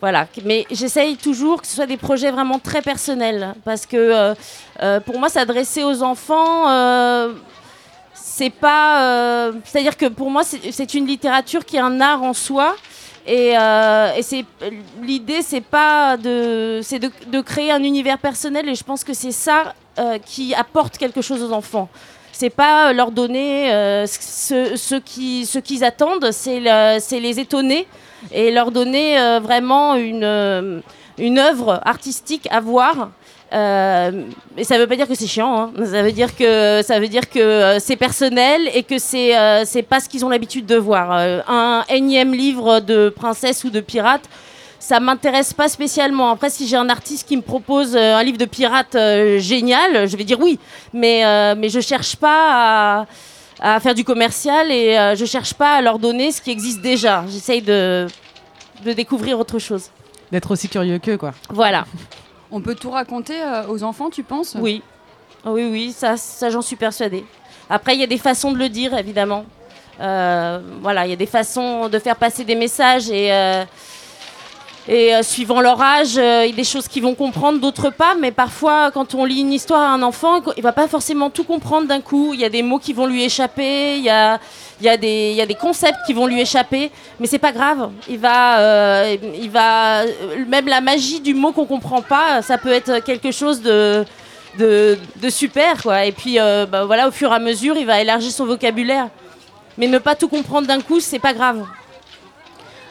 voilà. 0.00 0.26
Mais 0.44 0.66
j'essaye 0.70 1.16
toujours 1.16 1.60
que 1.62 1.66
ce 1.66 1.74
soit 1.74 1.86
des 1.86 1.96
projets 1.96 2.30
vraiment 2.30 2.58
très 2.58 2.82
personnels. 2.82 3.54
Parce 3.64 3.86
que 3.86 4.34
pour 5.06 5.18
moi, 5.18 5.30
s'adresser 5.30 5.84
aux 5.84 6.02
enfants. 6.02 6.66
c'est 8.14 8.50
pas. 8.50 9.52
C'est-à-dire 9.64 9.96
que 9.96 10.06
pour 10.06 10.30
moi, 10.30 10.42
c'est 10.44 10.94
une 10.94 11.06
littérature 11.06 11.64
qui 11.64 11.76
est 11.76 11.80
un 11.80 12.00
art 12.02 12.22
en 12.22 12.34
soi. 12.34 12.76
Et, 13.26 13.58
euh, 13.58 14.12
et 14.16 14.22
c'est 14.22 14.44
l'idée, 15.02 15.42
c'est 15.42 15.60
pas 15.60 16.16
de, 16.16 16.80
c'est 16.82 17.00
de, 17.00 17.40
créer 17.40 17.72
un 17.72 17.82
univers 17.82 18.18
personnel. 18.18 18.68
Et 18.68 18.74
je 18.74 18.84
pense 18.84 19.02
que 19.02 19.12
c'est 19.14 19.32
ça 19.32 19.74
euh, 19.98 20.18
qui 20.24 20.54
apporte 20.54 20.96
quelque 20.96 21.20
chose 21.20 21.42
aux 21.42 21.52
enfants. 21.52 21.88
C'est 22.32 22.50
pas 22.50 22.92
leur 22.92 23.10
donner 23.10 23.72
euh, 23.72 24.06
ce, 24.06 24.76
ce 24.76 24.94
qui- 24.96 25.46
ce 25.46 25.58
qu'ils 25.58 25.82
attendent, 25.84 26.30
c'est 26.32 26.60
le- 26.60 26.98
c'est 27.00 27.18
les 27.18 27.40
étonner 27.40 27.88
et 28.30 28.50
leur 28.50 28.70
donner 28.70 29.18
euh, 29.18 29.40
vraiment 29.40 29.94
une, 29.96 30.22
euh, 30.24 30.80
une 31.18 31.38
œuvre 31.38 31.80
artistique 31.84 32.46
à 32.50 32.60
voir. 32.60 33.10
Euh, 33.52 34.22
et 34.56 34.64
ça 34.64 34.76
veut 34.76 34.88
pas 34.88 34.96
dire 34.96 35.06
que 35.06 35.14
c'est 35.14 35.28
chiant, 35.28 35.56
hein. 35.56 35.72
ça 35.84 36.02
veut 36.02 36.10
dire 36.10 36.34
que 36.34 36.82
ça 36.84 36.98
veut 36.98 37.06
dire 37.06 37.30
que 37.30 37.38
euh, 37.38 37.78
c'est 37.78 37.94
personnel 37.94 38.68
et 38.74 38.82
que 38.82 38.98
c'est 38.98 39.38
euh, 39.38 39.62
c'est 39.64 39.82
pas 39.84 40.00
ce 40.00 40.08
qu'ils 40.08 40.24
ont 40.24 40.28
l'habitude 40.28 40.66
de 40.66 40.74
voir. 40.76 41.12
Euh, 41.12 41.40
un 41.46 41.84
énième 41.88 42.34
livre 42.34 42.80
de 42.80 43.08
princesse 43.08 43.62
ou 43.62 43.70
de 43.70 43.78
pirate, 43.80 44.22
ça 44.80 44.98
m'intéresse 44.98 45.52
pas 45.54 45.68
spécialement. 45.68 46.30
Après, 46.30 46.50
si 46.50 46.66
j'ai 46.66 46.76
un 46.76 46.88
artiste 46.88 47.28
qui 47.28 47.36
me 47.36 47.42
propose 47.42 47.94
euh, 47.94 48.16
un 48.16 48.22
livre 48.24 48.38
de 48.38 48.46
pirate 48.46 48.96
euh, 48.96 49.38
génial, 49.38 50.08
je 50.08 50.16
vais 50.16 50.24
dire 50.24 50.40
oui. 50.40 50.58
Mais 50.92 51.24
euh, 51.24 51.54
mais 51.56 51.68
je 51.68 51.78
cherche 51.78 52.16
pas 52.16 53.04
à, 53.60 53.74
à 53.76 53.78
faire 53.80 53.94
du 53.94 54.02
commercial 54.02 54.72
et 54.72 54.98
euh, 54.98 55.14
je 55.14 55.24
cherche 55.24 55.54
pas 55.54 55.74
à 55.76 55.82
leur 55.82 56.00
donner 56.00 56.32
ce 56.32 56.40
qui 56.40 56.50
existe 56.50 56.80
déjà. 56.80 57.24
J'essaye 57.28 57.62
de 57.62 58.08
de 58.84 58.92
découvrir 58.92 59.38
autre 59.38 59.60
chose. 59.60 59.90
D'être 60.32 60.50
aussi 60.50 60.68
curieux 60.68 60.98
qu'eux, 60.98 61.16
quoi. 61.16 61.32
Voilà. 61.50 61.86
On 62.50 62.60
peut 62.60 62.74
tout 62.74 62.90
raconter 62.90 63.40
euh, 63.42 63.66
aux 63.68 63.82
enfants, 63.82 64.10
tu 64.10 64.22
penses? 64.22 64.56
Oui. 64.58 64.82
Oui, 65.44 65.68
oui, 65.70 65.92
ça, 65.92 66.16
ça 66.16 66.50
j'en 66.50 66.62
suis 66.62 66.76
persuadée. 66.76 67.24
Après, 67.68 67.94
il 67.94 68.00
y 68.00 68.04
a 68.04 68.06
des 68.08 68.18
façons 68.18 68.52
de 68.52 68.58
le 68.58 68.68
dire, 68.68 68.96
évidemment. 68.96 69.44
Euh, 70.00 70.60
voilà, 70.82 71.06
il 71.06 71.10
y 71.10 71.12
a 71.12 71.16
des 71.16 71.26
façons 71.26 71.88
de 71.88 71.98
faire 71.98 72.16
passer 72.16 72.44
des 72.44 72.54
messages 72.54 73.10
et, 73.10 73.32
euh, 73.32 73.64
et 74.88 75.14
euh, 75.14 75.22
suivant 75.22 75.60
leur 75.60 75.80
âge, 75.82 76.16
euh, 76.16 76.44
il 76.44 76.50
y 76.50 76.52
a 76.52 76.56
des 76.56 76.64
choses 76.64 76.86
qu'ils 76.86 77.02
vont 77.02 77.14
comprendre, 77.14 77.58
d'autres 77.58 77.90
pas. 77.90 78.14
Mais 78.14 78.30
parfois, 78.30 78.90
quand 78.92 79.14
on 79.14 79.24
lit 79.24 79.40
une 79.40 79.52
histoire 79.52 79.80
à 79.80 79.92
un 79.92 80.02
enfant, 80.02 80.40
il 80.56 80.62
va 80.62 80.72
pas 80.72 80.86
forcément 80.86 81.28
tout 81.28 81.42
comprendre 81.42 81.88
d'un 81.88 82.00
coup. 82.00 82.34
Il 82.34 82.40
y 82.40 82.44
a 82.44 82.48
des 82.48 82.62
mots 82.62 82.78
qui 82.78 82.92
vont 82.92 83.06
lui 83.06 83.24
échapper, 83.24 83.96
il 83.96 84.04
y 84.04 84.08
a, 84.08 84.38
des, 84.96 85.56
concepts 85.60 85.98
qui 86.06 86.12
vont 86.12 86.26
lui 86.26 86.40
échapper. 86.40 86.92
Mais 87.18 87.26
c'est 87.26 87.40
pas 87.40 87.50
grave. 87.52 87.90
Il 88.08 88.18
va, 88.18 88.60
euh, 88.60 89.16
il 89.40 89.50
va, 89.50 90.04
même 90.46 90.68
la 90.68 90.80
magie 90.80 91.20
du 91.20 91.34
mot 91.34 91.50
qu'on 91.50 91.66
comprend 91.66 92.02
pas, 92.02 92.42
ça 92.42 92.56
peut 92.56 92.72
être 92.72 93.00
quelque 93.00 93.32
chose 93.32 93.62
de 93.62 94.04
super 95.28 95.82
quoi 95.82 96.04
et 96.04 96.12
puis 96.12 96.38
bah, 96.38 96.84
voilà 96.86 97.08
au 97.08 97.10
fur 97.10 97.30
et 97.32 97.34
à 97.34 97.38
mesure 97.38 97.76
il 97.76 97.84
va 97.84 98.00
élargir 98.00 98.30
son 98.30 98.46
vocabulaire 98.46 99.08
mais 99.76 99.86
ne 99.86 99.98
pas 99.98 100.14
tout 100.14 100.28
comprendre 100.28 100.66
d'un 100.66 100.80
coup 100.80 101.00
c'est 101.00 101.18
pas 101.18 101.34
grave 101.34 101.66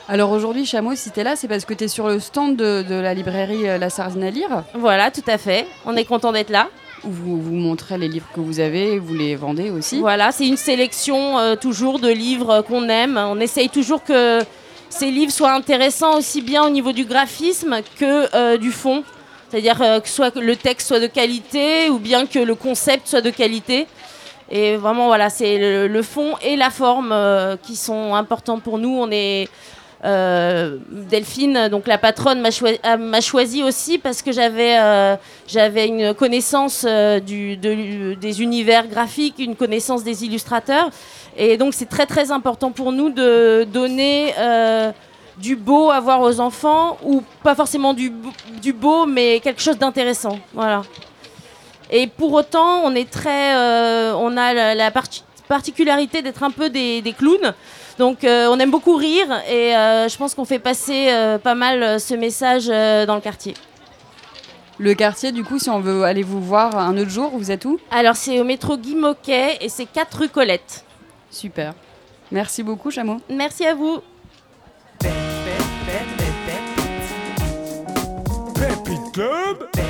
Alors 0.07 0.31
aujourd'hui, 0.31 0.65
Chameau, 0.67 0.93
si 0.93 1.09
tu 1.09 1.19
es 1.19 1.23
là, 1.23 1.35
c'est 1.35 1.47
parce 1.47 1.65
que 1.65 1.73
tu 1.73 1.85
es 1.85 1.87
sur 1.87 2.07
le 2.07 2.19
stand 2.19 2.55
de, 2.55 2.83
de 2.83 2.93
la 2.93 3.15
librairie 3.15 3.67
euh, 3.67 3.79
La 3.79 3.89
Sardine 3.89 4.23
à 4.23 4.29
lire. 4.29 4.63
Voilà, 4.75 5.09
tout 5.09 5.23
à 5.25 5.39
fait. 5.39 5.65
On 5.83 5.95
est 5.97 6.05
content 6.05 6.31
d'être 6.31 6.51
là. 6.51 6.67
Où 7.03 7.09
vous, 7.09 7.41
vous 7.41 7.53
montrez 7.53 7.97
les 7.97 8.07
livres 8.07 8.27
que 8.33 8.39
vous 8.39 8.59
avez, 8.59 8.99
vous 8.99 9.15
les 9.15 9.35
vendez 9.35 9.71
aussi. 9.71 9.99
Voilà, 9.99 10.31
c'est 10.31 10.47
une 10.47 10.57
sélection 10.57 11.39
euh, 11.39 11.55
toujours 11.55 11.97
de 11.99 12.09
livres 12.09 12.51
euh, 12.51 12.61
qu'on 12.61 12.87
aime. 12.87 13.17
On 13.17 13.39
essaye 13.39 13.69
toujours 13.69 14.03
que 14.03 14.41
ces 14.89 15.09
livres 15.09 15.31
soient 15.31 15.53
intéressants 15.53 16.19
aussi 16.19 16.43
bien 16.43 16.63
au 16.63 16.69
niveau 16.69 16.91
du 16.91 17.05
graphisme 17.05 17.77
que 17.99 18.35
euh, 18.35 18.57
du 18.57 18.71
fond. 18.71 19.03
C'est-à-dire 19.49 19.81
euh, 19.81 19.99
que 20.01 20.07
soit 20.07 20.35
le 20.35 20.55
texte 20.55 20.87
soit 20.87 20.99
de 20.99 21.07
qualité 21.07 21.89
ou 21.89 21.97
bien 21.97 22.27
que 22.27 22.39
le 22.39 22.53
concept 22.53 23.07
soit 23.07 23.21
de 23.21 23.31
qualité. 23.31 23.87
Et 24.51 24.75
vraiment, 24.75 25.07
voilà, 25.07 25.31
c'est 25.31 25.57
le, 25.57 25.87
le 25.87 26.01
fond 26.03 26.35
et 26.43 26.55
la 26.55 26.69
forme 26.69 27.11
euh, 27.11 27.57
qui 27.57 27.75
sont 27.75 28.13
importants 28.13 28.59
pour 28.59 28.77
nous. 28.77 28.95
On 28.95 29.09
est, 29.11 29.49
euh, 30.05 30.77
Delphine, 30.89 31.67
donc 31.69 31.87
la 31.87 31.97
patronne, 31.97 32.41
a- 32.83 32.97
m'a 32.97 33.21
choisi 33.21 33.63
aussi 33.63 33.97
parce 33.97 34.21
que 34.21 34.31
j'avais 34.31 34.77
euh, 34.79 35.15
une 35.87 36.13
connaissance 36.13 36.85
euh, 36.87 37.19
des 37.19 38.41
univers 38.41 38.87
graphiques, 38.87 39.39
une 39.39 39.55
connaissance 39.55 40.03
des 40.03 40.23
illustrateurs. 40.23 40.89
Et 41.35 41.57
donc 41.57 41.73
c'est 41.73 41.89
très 41.89 42.05
très 42.05 42.31
important 42.31 42.71
pour 42.71 42.91
nous 42.91 43.09
de 43.09 43.65
donner 43.65 44.33
euh, 44.37 44.91
du 45.37 45.55
beau 45.55 45.89
à 45.89 45.99
voir 45.99 46.21
aux 46.21 46.39
enfants, 46.39 46.97
ou 47.03 47.21
pas 47.43 47.55
forcément 47.55 47.93
du, 47.93 48.09
beau- 48.71 49.05
mais 49.05 49.41
quelque 49.41 49.61
chose 49.61 49.77
d'intéressant. 49.77 50.39
Voilà. 50.53 50.83
Et 51.91 52.07
pour 52.07 52.31
autant, 52.33 52.81
on 52.85 52.95
est 52.95 53.09
très, 53.09 53.55
euh, 53.55 54.13
on 54.17 54.37
a 54.37 54.53
la, 54.53 54.75
la 54.75 54.91
parti- 54.91 55.23
particularité 55.47 56.21
d'être 56.21 56.41
un 56.43 56.51
peu 56.51 56.69
des 57.01 57.13
clowns. 57.13 57.53
Donc, 57.97 58.23
euh, 58.23 58.47
on 58.49 58.59
aime 58.59 58.71
beaucoup 58.71 58.95
rire 58.95 59.27
et 59.49 59.75
euh, 59.75 60.09
je 60.09 60.17
pense 60.17 60.35
qu'on 60.35 60.45
fait 60.45 60.59
passer 60.59 61.07
euh, 61.09 61.37
pas 61.37 61.55
mal 61.55 61.99
ce 61.99 62.13
message 62.13 62.65
euh, 62.69 63.05
dans 63.05 63.15
le 63.15 63.21
quartier. 63.21 63.53
Le 64.77 64.93
quartier, 64.93 65.31
du 65.31 65.43
coup, 65.45 65.57
si 65.57 65.69
on 65.69 65.79
veut 65.79 66.03
aller 66.03 66.23
vous 66.23 66.41
voir 66.41 66.77
un 66.77 66.97
autre 66.97 67.09
jour, 67.09 67.31
vous 67.33 67.51
êtes 67.51 67.63
où? 67.63 67.79
Alors, 67.91 68.17
c'est 68.17 68.39
au 68.41 68.43
métro 68.43 68.75
Guy 68.75 68.95
Moquet 68.95 69.57
et 69.61 69.69
c'est 69.69 69.85
4 69.85 70.17
rue 70.17 70.29
Colette. 70.29 70.83
Super. 71.31 71.73
Merci 72.31 72.63
beaucoup, 72.63 72.91
Chameau. 72.91 73.21
Merci 73.29 73.65
à 73.65 73.73
vous. 73.73 74.01
Club 79.13 79.84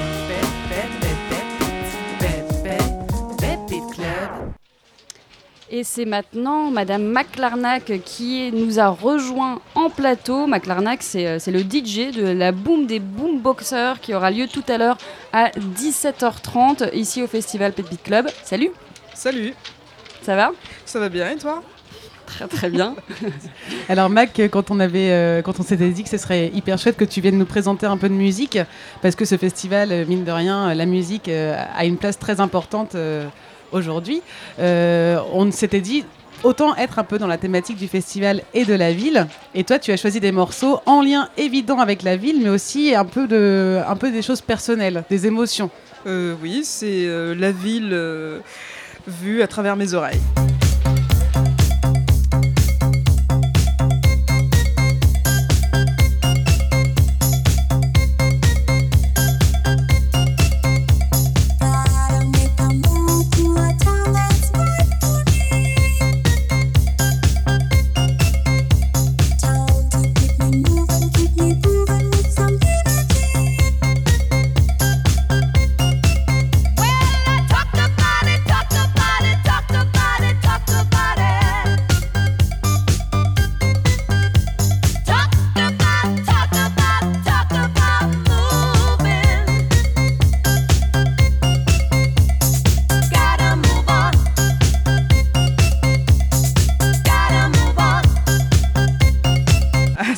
Et 5.78 5.84
c'est 5.84 6.06
maintenant 6.06 6.72
Madame 6.72 7.04
McLarnac 7.04 7.92
qui 8.06 8.50
nous 8.54 8.80
a 8.80 8.88
rejoint 8.88 9.60
en 9.76 9.90
plateau. 9.90 10.48
McLarnac, 10.48 11.04
c'est 11.04 11.28
euh, 11.28 11.38
le 11.48 11.60
DJ 11.60 12.16
de 12.16 12.28
la 12.28 12.54
Boom 12.54 12.88
des 12.88 13.02
Boomboxers 13.02 14.00
qui 14.00 14.14
aura 14.14 14.32
lieu 14.32 14.48
tout 14.48 14.64
à 14.70 14.78
l'heure 14.78 14.98
à 15.34 15.50
17h30 15.50 16.96
ici 16.96 17.22
au 17.22 17.28
festival 17.28 17.74
Pet 17.74 17.84
Beat 17.90 18.04
Club. 18.04 18.28
Salut 18.42 18.72
Salut 19.14 19.54
Ça 20.22 20.38
va? 20.38 20.52
Ça 20.86 21.02
va 21.02 21.10
bien 21.10 21.32
et 21.32 21.36
toi? 21.36 21.62
Très 22.26 22.48
très 22.48 22.70
bien. 22.70 22.96
Alors 23.90 24.10
Mac, 24.10 24.42
quand 24.52 24.72
on 24.72 24.80
avait, 24.80 25.12
euh, 25.12 25.42
quand 25.42 25.60
on 25.60 25.64
s'était 25.64 25.90
dit 25.90 26.04
que 26.04 26.10
ce 26.10 26.18
serait 26.18 26.52
hyper 26.54 26.78
chouette 26.78 26.96
que 26.96 27.04
tu 27.04 27.20
viennes 27.20 27.38
nous 27.38 27.46
présenter 27.46 27.86
un 27.86 27.98
peu 27.98 28.08
de 28.08 28.14
musique, 28.14 28.58
parce 29.02 29.16
que 29.16 29.26
ce 29.26 29.36
festival, 29.38 29.92
euh, 29.92 30.06
mine 30.06 30.24
de 30.24 30.32
rien, 30.32 30.74
la 30.74 30.86
musique 30.86 31.28
euh, 31.28 31.62
a 31.76 31.86
une 31.86 31.98
place 31.98 32.18
très 32.18 32.40
importante 32.40 32.96
euh, 32.96 33.28
aujourd'hui. 33.76 34.22
euh, 34.60 35.20
on 35.34 35.52
s'était 35.52 35.82
dit 35.82 36.04
autant 36.44 36.76
être 36.76 37.00
un 37.00 37.04
peu 37.04 37.18
dans 37.18 37.28
la 37.28 37.38
thématique 37.38 37.78
du 37.78 37.88
festival 37.88 38.42
et 38.54 38.66
de 38.66 38.74
la 38.74 38.92
ville. 38.92 39.26
Et 39.56 39.64
toi, 39.64 39.80
tu 39.80 39.92
as 39.92 39.98
choisi 39.98 40.20
des 40.20 40.32
morceaux 40.32 40.80
en 40.86 41.02
lien 41.02 41.30
évident 41.38 41.80
avec 41.80 42.04
la 42.04 42.18
ville, 42.18 42.40
mais 42.42 42.50
aussi 42.50 42.94
un 42.94 43.06
peu 43.06 43.28
de, 43.28 43.82
un 43.88 43.96
peu 43.96 44.12
des 44.12 44.22
choses 44.22 44.42
personnelles, 44.42 45.04
des 45.10 45.26
émotions. 45.28 45.70
Euh, 46.08 46.36
Oui, 46.42 46.62
c'est 46.64 47.06
euh, 47.06 47.34
la 47.36 47.52
ville 47.52 47.98
vue 49.08 49.42
à 49.42 49.48
travers 49.48 49.76
mes 49.76 49.94
oreilles. 49.94 50.22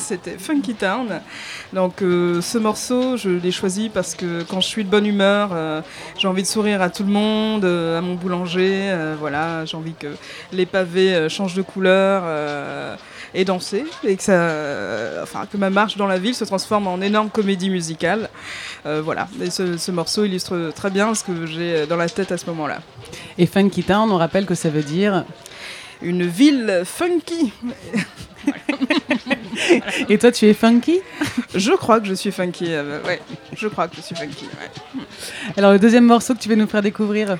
C'était 0.08 0.38
Funky 0.38 0.72
Town. 0.72 1.20
Donc 1.74 2.00
euh, 2.00 2.40
ce 2.40 2.56
morceau, 2.56 3.18
je 3.18 3.28
l'ai 3.28 3.52
choisi 3.52 3.90
parce 3.90 4.14
que 4.14 4.42
quand 4.42 4.62
je 4.62 4.66
suis 4.66 4.82
de 4.82 4.88
bonne 4.88 5.04
humeur, 5.04 5.50
euh, 5.52 5.82
j'ai 6.16 6.26
envie 6.28 6.40
de 6.40 6.46
sourire 6.46 6.80
à 6.80 6.88
tout 6.88 7.02
le 7.02 7.10
monde, 7.10 7.66
euh, 7.66 7.98
à 7.98 8.00
mon 8.00 8.14
boulanger. 8.14 8.90
voilà, 9.20 9.66
j'ai 9.66 9.76
envie 9.76 9.92
que 9.92 10.06
les 10.50 10.64
pavés 10.64 11.28
changent 11.28 11.52
de 11.52 11.60
couleur 11.60 12.24
et 13.34 13.44
danser 13.44 13.84
et 14.02 14.16
que 14.16 14.22
ça, 14.22 14.50
enfin 15.22 15.44
que 15.44 15.58
ma 15.58 15.68
marche 15.68 15.98
dans 15.98 16.06
la 16.06 16.18
ville 16.18 16.34
se 16.34 16.44
transforme 16.44 16.86
en 16.86 17.02
énorme 17.02 17.28
comédie 17.28 17.68
musicale. 17.68 18.30
Voilà. 18.86 19.28
Et 19.42 19.50
ce, 19.50 19.76
ce 19.76 19.90
morceau 19.90 20.24
illustre 20.24 20.72
très 20.74 20.88
bien 20.88 21.14
ce 21.14 21.22
que 21.22 21.44
j'ai 21.44 21.86
dans 21.86 21.96
la 21.96 22.08
tête 22.08 22.32
à 22.32 22.38
ce 22.38 22.46
moment-là. 22.46 22.78
Et 23.36 23.44
Funky 23.44 23.84
Town, 23.84 24.10
on 24.10 24.16
rappelle 24.16 24.46
que 24.46 24.54
ça 24.54 24.70
veut 24.70 24.82
dire 24.82 25.26
une 26.00 26.26
ville 26.26 26.82
funky. 26.86 27.52
Et 30.08 30.18
toi, 30.18 30.32
tu 30.32 30.46
es 30.46 30.54
funky? 30.54 31.00
Je 31.54 31.72
crois 31.72 32.00
que 32.00 32.06
je 32.06 32.14
suis 32.14 32.32
funky. 32.32 32.66
euh, 32.68 33.02
ouais, 33.04 33.20
je 33.56 33.68
crois 33.68 33.88
que 33.88 33.96
je 33.96 34.02
suis 34.02 34.14
funky. 34.14 34.44
ouais. 34.44 35.02
Alors, 35.56 35.72
le 35.72 35.78
deuxième 35.78 36.04
morceau 36.04 36.34
que 36.34 36.40
tu 36.40 36.48
veux 36.48 36.54
nous 36.56 36.66
faire 36.66 36.82
découvrir? 36.82 37.36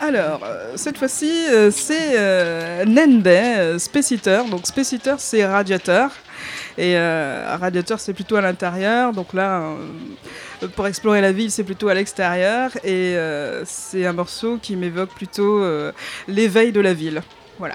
Alors, 0.00 0.40
euh, 0.44 0.72
cette 0.76 0.96
fois-ci, 0.96 1.30
euh, 1.50 1.70
c'est 1.70 2.16
euh, 2.16 2.84
Nende, 2.86 3.26
euh, 3.26 3.78
Space. 3.78 4.14
Donc, 4.50 4.66
Space 4.66 4.94
c'est 5.18 5.44
radiateur. 5.44 6.10
Et 6.78 6.96
euh, 6.96 7.56
radiateur, 7.60 8.00
c'est 8.00 8.14
plutôt 8.14 8.36
à 8.36 8.40
l'intérieur. 8.40 9.12
Donc 9.12 9.34
là, 9.34 9.60
euh, 10.62 10.68
pour 10.68 10.86
explorer 10.86 11.20
la 11.20 11.32
ville, 11.32 11.50
c'est 11.50 11.64
plutôt 11.64 11.88
à 11.88 11.94
l'extérieur. 11.94 12.70
Et 12.82 13.14
euh, 13.16 13.62
c'est 13.66 14.06
un 14.06 14.14
morceau 14.14 14.58
qui 14.62 14.74
m'évoque 14.76 15.10
plutôt 15.10 15.62
euh, 15.62 15.92
l'éveil 16.28 16.72
de 16.72 16.80
la 16.80 16.94
ville. 16.94 17.20
Voilà. 17.58 17.74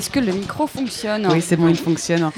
Est-ce 0.00 0.08
que 0.08 0.18
le 0.18 0.32
micro 0.32 0.66
fonctionne 0.66 1.26
Oui, 1.30 1.42
c'est 1.42 1.56
bon, 1.56 1.68
il 1.68 1.76
fonctionne. 1.76 2.30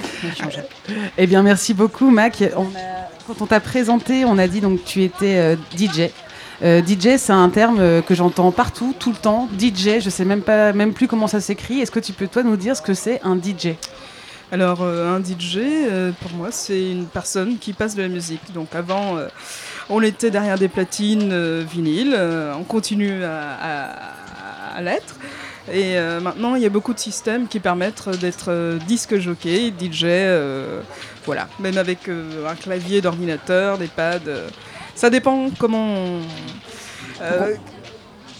Eh 1.16 1.28
bien, 1.28 1.44
merci 1.44 1.74
beaucoup, 1.74 2.10
Mac. 2.10 2.42
On 2.56 2.62
a- 2.64 3.08
quand 3.28 3.40
on 3.40 3.46
t'a 3.46 3.60
présenté, 3.60 4.24
on 4.24 4.36
a 4.36 4.48
dit 4.48 4.60
donc 4.60 4.82
que 4.82 4.88
tu 4.88 5.04
étais 5.04 5.36
euh, 5.36 5.54
DJ. 5.78 6.10
Euh, 6.64 6.82
DJ, 6.84 7.18
c'est 7.18 7.32
un 7.32 7.48
terme 7.50 7.78
euh, 7.78 8.02
que 8.02 8.16
j'entends 8.16 8.50
partout, 8.50 8.96
tout 8.98 9.10
le 9.10 9.16
temps. 9.16 9.48
DJ, 9.56 10.00
je 10.00 10.10
sais 10.10 10.24
même 10.24 10.42
pas, 10.42 10.72
même 10.72 10.92
plus 10.92 11.06
comment 11.06 11.28
ça 11.28 11.40
s'écrit. 11.40 11.78
Est-ce 11.80 11.92
que 11.92 12.00
tu 12.00 12.12
peux 12.12 12.26
toi 12.26 12.42
nous 12.42 12.56
dire 12.56 12.76
ce 12.76 12.82
que 12.82 12.94
c'est 12.94 13.20
un 13.22 13.36
DJ 13.36 13.76
Alors, 14.50 14.82
euh, 14.82 15.16
un 15.16 15.20
DJ, 15.22 15.58
euh, 15.58 16.10
pour 16.20 16.32
moi, 16.32 16.48
c'est 16.50 16.90
une 16.90 17.06
personne 17.06 17.58
qui 17.58 17.74
passe 17.74 17.94
de 17.94 18.02
la 18.02 18.08
musique. 18.08 18.52
Donc, 18.52 18.74
avant, 18.74 19.18
euh, 19.18 19.28
on 19.88 20.02
était 20.02 20.32
derrière 20.32 20.58
des 20.58 20.66
platines 20.68 21.30
euh, 21.32 21.62
vinyles. 21.72 22.12
euh, 22.18 22.54
on 22.58 22.64
continue 22.64 23.22
à, 23.22 23.56
à- 23.62 24.76
à 24.78 24.82
l'être. 24.82 25.14
Et 25.70 25.96
euh, 25.96 26.20
maintenant, 26.20 26.56
il 26.56 26.62
y 26.62 26.66
a 26.66 26.70
beaucoup 26.70 26.92
de 26.92 26.98
systèmes 26.98 27.46
qui 27.46 27.60
permettent 27.60 28.08
d'être 28.20 28.46
euh, 28.50 28.78
disque 28.88 29.16
jockey, 29.18 29.72
DJ, 29.78 30.04
euh, 30.04 30.80
voilà, 31.24 31.48
même 31.60 31.78
avec 31.78 32.08
euh, 32.08 32.48
un 32.48 32.54
clavier 32.56 33.00
d'ordinateur, 33.00 33.78
des 33.78 33.86
pads. 33.86 34.18
euh, 34.26 34.48
ça 34.94 35.08
dépend 35.08 35.50
comment. 35.58 35.86
on- 35.86 36.20
euh, 37.22 37.54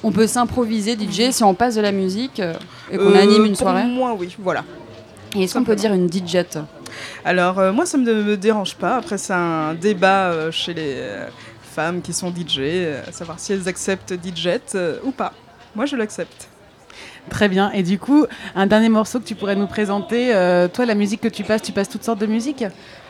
On 0.03 0.11
peut 0.11 0.27
s'improviser 0.27 0.97
DJ 0.99 1.31
si 1.31 1.45
on 1.45 1.55
passe 1.55 1.77
de 1.77 1.81
la 1.81 1.93
musique 1.93 2.41
euh, 2.41 2.55
et 2.91 2.97
qu'on 2.99 3.15
euh, 3.15 3.23
anime 3.23 3.45
une 3.45 3.53
pour 3.53 3.61
soirée. 3.61 3.85
Moi, 3.87 4.15
oui, 4.19 4.35
voilà. 4.41 4.65
Et 5.37 5.45
est-ce 5.45 5.55
qu'on 5.55 5.63
peut 5.65 5.77
dire 5.77 5.93
une 5.95 6.11
DJette 6.13 6.59
Alors, 7.25 7.59
euh, 7.61 7.73
moi, 7.73 7.87
ça 7.87 7.97
ne 7.99 8.13
me 8.13 8.37
dérange 8.37 8.75
pas. 8.75 8.97
Après, 8.97 9.17
c'est 9.17 9.33
un 9.33 9.75
débat 9.75 10.31
euh, 10.33 10.51
chez 10.51 10.75
les 10.75 10.95
euh, 10.97 11.27
femmes 11.63 12.03
qui 12.03 12.13
sont 12.13 12.31
DJ, 12.31 12.59
euh, 12.59 13.03
à 13.09 13.13
savoir 13.13 13.39
si 13.39 13.53
elles 13.53 13.69
acceptent 13.69 14.13
DJette 14.23 14.73
euh, 14.75 14.99
ou 15.05 15.13
pas. 15.13 15.33
Moi, 15.77 15.87
je 15.87 15.95
l'accepte. 15.97 16.49
Très 17.31 17.49
bien. 17.49 17.71
Et 17.73 17.83
du 17.83 17.99
coup, 17.99 18.27
un 18.55 18.67
dernier 18.67 18.89
morceau 18.89 19.21
que 19.21 19.25
tu 19.25 19.35
pourrais 19.35 19.57
nous 19.57 19.67
présenter. 19.67 20.35
euh, 20.35 20.69
toi, 20.69 20.87
la 20.87 20.95
musique 20.95 21.21
que 21.21 21.29
tu 21.29 21.45
passes, 21.45 21.63
tu 21.63 21.73
passes 21.73 21.89
toutes 21.89 22.05
sortes 22.05 22.19
de 22.21 22.27
musique 22.27 22.65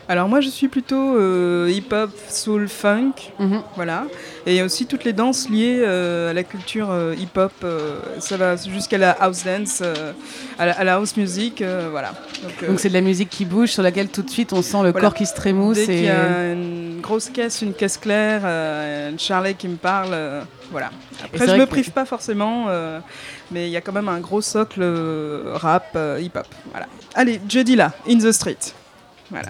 Alors 0.09 0.27
moi 0.27 0.41
je 0.41 0.49
suis 0.49 0.67
plutôt 0.67 1.15
euh, 1.17 1.71
hip-hop, 1.71 2.11
soul, 2.29 2.67
funk, 2.67 3.13
Mhm. 3.39 3.61
voilà. 3.77 4.05
Et 4.45 4.61
aussi 4.61 4.85
toutes 4.85 5.05
les 5.05 5.13
danses 5.13 5.49
liées 5.49 5.79
euh, 5.81 6.29
à 6.31 6.33
la 6.33 6.43
culture 6.43 6.89
euh, 6.91 7.15
hip-hop, 7.17 7.53
ça 8.19 8.35
va 8.35 8.55
jusqu'à 8.57 8.97
la 8.97 9.11
house 9.11 9.45
dance, 9.45 9.81
à, 10.59 10.65
la, 10.65 10.73
à 10.73 10.83
la 10.83 10.95
house 10.95 11.15
music, 11.15 11.63
voilà. 11.91 12.11
Donc, 12.67 12.81
c'est 12.81 12.89
de 12.89 12.93
la 12.93 13.01
musique 13.01 13.29
qui 13.29 13.45
bouge, 13.45 13.69
sur 13.69 13.81
laquelle 13.81 14.09
tout 14.09 14.21
de 14.23 14.29
suite 14.29 14.51
on 14.51 14.61
sent 14.61 14.83
le 14.83 14.91
voilà. 14.91 14.99
corps 15.07 15.13
qui 15.13 15.25
se 15.25 15.33
trémousse. 15.33 15.77
Dès 15.77 15.85
qu'il 15.85 15.93
et... 15.95 16.03
y 16.03 16.09
a 16.09 16.51
une 16.51 16.82
grosse 17.03 17.29
caisse, 17.29 17.61
une 17.61 17.73
caisse 17.75 17.97
claire, 17.97 18.41
euh, 18.45 19.11
une 19.11 19.19
charlet 19.19 19.53
qui 19.53 19.67
me 19.67 19.75
parle, 19.75 20.09
euh, 20.13 20.41
voilà. 20.71 20.89
Après 21.23 21.47
je 21.47 21.53
me 21.53 21.65
que- 21.65 21.69
prive 21.69 21.91
pas 21.91 22.05
forcément, 22.05 22.65
euh, 22.69 22.99
mais 23.51 23.67
il 23.67 23.71
y 23.71 23.77
a 23.77 23.81
quand 23.81 23.91
même 23.93 24.09
un 24.09 24.19
gros 24.19 24.41
socle 24.41 24.81
euh, 24.81 25.53
rap, 25.55 25.95
hip-hop, 26.19 26.47
voilà. 26.71 26.87
Allez, 27.13 27.39
jeudi 27.47 27.75
là, 27.75 27.91
in 28.09 28.17
the 28.17 28.31
street, 28.31 28.57
voilà. 29.29 29.49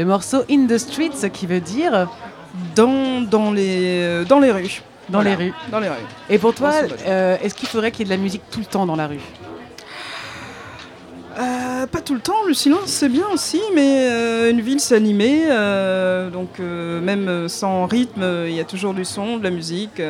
Le 0.00 0.06
morceau 0.06 0.44
In 0.50 0.66
the 0.66 0.78
Streets 0.78 1.28
qui 1.30 1.46
veut 1.46 1.60
dire 1.60 2.08
dans, 2.74 3.20
dans, 3.20 3.52
les, 3.52 4.24
dans 4.26 4.40
les 4.40 4.50
rues. 4.50 4.80
Dans 5.10 5.20
Voilà, 5.20 5.36
les 5.36 5.44
rues. 5.44 5.52
Dans 5.70 5.78
les 5.78 5.90
rues. 5.90 5.94
Et 6.30 6.38
pour 6.38 6.54
toi, 6.54 6.72
ce 6.72 6.94
euh, 7.06 7.36
est-ce 7.42 7.54
qu'il 7.54 7.68
faudrait 7.68 7.90
qu'il 7.90 8.00
y 8.00 8.02
ait 8.04 8.14
de 8.14 8.18
la 8.18 8.22
musique 8.22 8.40
tout 8.50 8.60
le 8.60 8.64
temps 8.64 8.86
dans 8.86 8.96
la 8.96 9.08
rue? 9.08 9.20
Euh, 11.38 11.86
pas 11.86 12.00
tout 12.00 12.14
le 12.14 12.20
temps, 12.20 12.46
le 12.48 12.54
silence 12.54 12.86
c'est 12.86 13.10
bien 13.10 13.26
aussi, 13.30 13.60
mais 13.74 14.08
euh, 14.08 14.50
une 14.50 14.62
ville 14.62 14.80
c'est 14.80 14.96
animé, 14.96 15.42
donc 16.32 16.58
même 16.60 17.46
sans 17.50 17.84
rythme, 17.84 18.46
il 18.46 18.54
y 18.54 18.60
a 18.60 18.64
toujours 18.64 18.94
du 18.94 19.04
son, 19.04 19.36
de 19.36 19.44
la 19.44 19.50
musique. 19.50 20.00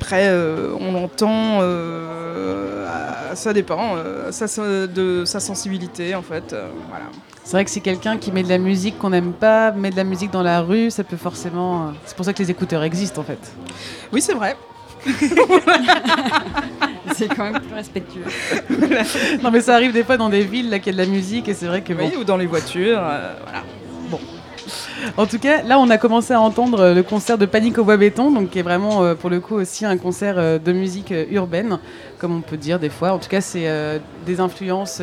Après, 0.00 0.26
euh, 0.28 0.72
on 0.80 0.94
entend, 1.02 1.58
euh, 1.62 2.86
ça 3.34 3.52
dépend, 3.52 3.96
euh, 3.96 4.30
ça, 4.32 4.46
ça- 4.48 4.86
de 4.86 5.24
sa 5.24 5.40
sensibilité 5.40 6.14
en 6.14 6.22
fait. 6.22 6.52
euh, 6.52 6.68
voilà. 6.88 7.06
C'est 7.44 7.52
vrai 7.56 7.64
que 7.64 7.70
si 7.70 7.80
quelqu'un 7.82 8.16
qui 8.16 8.32
met 8.32 8.42
de 8.42 8.48
la 8.48 8.56
musique 8.58 8.98
qu'on 8.98 9.10
n'aime 9.10 9.32
pas 9.32 9.70
met 9.72 9.90
de 9.90 9.96
la 9.96 10.04
musique 10.04 10.30
dans 10.30 10.42
la 10.42 10.60
rue, 10.62 10.90
ça 10.90 11.04
peut 11.04 11.16
forcément. 11.18 11.92
C'est 12.06 12.16
pour 12.16 12.24
ça 12.24 12.32
que 12.32 12.42
les 12.42 12.50
écouteurs 12.50 12.82
existent 12.82 13.20
en 13.20 13.24
fait. 13.24 13.52
Oui, 14.12 14.20
c'est 14.22 14.32
vrai. 14.34 14.56
C'est 17.14 17.28
quand 17.28 17.44
même 17.50 17.60
plus 17.60 17.74
respectueux. 17.74 18.24
non 19.42 19.50
mais 19.50 19.60
ça 19.60 19.74
arrive 19.74 19.92
des 19.92 20.02
fois 20.02 20.16
dans 20.16 20.30
des 20.30 20.42
villes 20.42 20.70
là 20.70 20.78
qu'il 20.78 20.96
y 20.96 20.98
a 20.98 21.02
de 21.04 21.06
la 21.06 21.12
musique 21.12 21.48
et 21.48 21.54
c'est 21.54 21.66
vrai 21.66 21.82
que 21.82 21.92
bon. 21.92 22.08
Oui, 22.10 22.16
ou 22.18 22.24
dans 22.24 22.36
les 22.38 22.46
voitures, 22.46 22.98
euh, 23.02 23.34
voilà. 23.44 23.62
En 25.16 25.26
tout 25.26 25.38
cas, 25.38 25.62
là, 25.62 25.78
on 25.78 25.90
a 25.90 25.98
commencé 25.98 26.32
à 26.32 26.40
entendre 26.40 26.80
euh, 26.80 26.94
le 26.94 27.02
concert 27.02 27.38
de 27.38 27.46
Panique 27.46 27.78
au 27.78 27.84
bois 27.84 27.96
béton, 27.96 28.30
donc 28.30 28.50
qui 28.50 28.58
est 28.58 28.62
vraiment 28.62 29.04
euh, 29.04 29.14
pour 29.14 29.30
le 29.30 29.40
coup 29.40 29.54
aussi 29.54 29.84
un 29.84 29.96
concert 29.96 30.34
euh, 30.38 30.58
de 30.58 30.72
musique 30.72 31.12
euh, 31.12 31.24
urbaine, 31.30 31.78
comme 32.18 32.36
on 32.36 32.40
peut 32.40 32.56
dire 32.56 32.78
des 32.78 32.90
fois. 32.90 33.12
En 33.12 33.18
tout 33.18 33.28
cas, 33.28 33.40
c'est 33.40 33.68
des 34.26 34.40
influences 34.40 35.02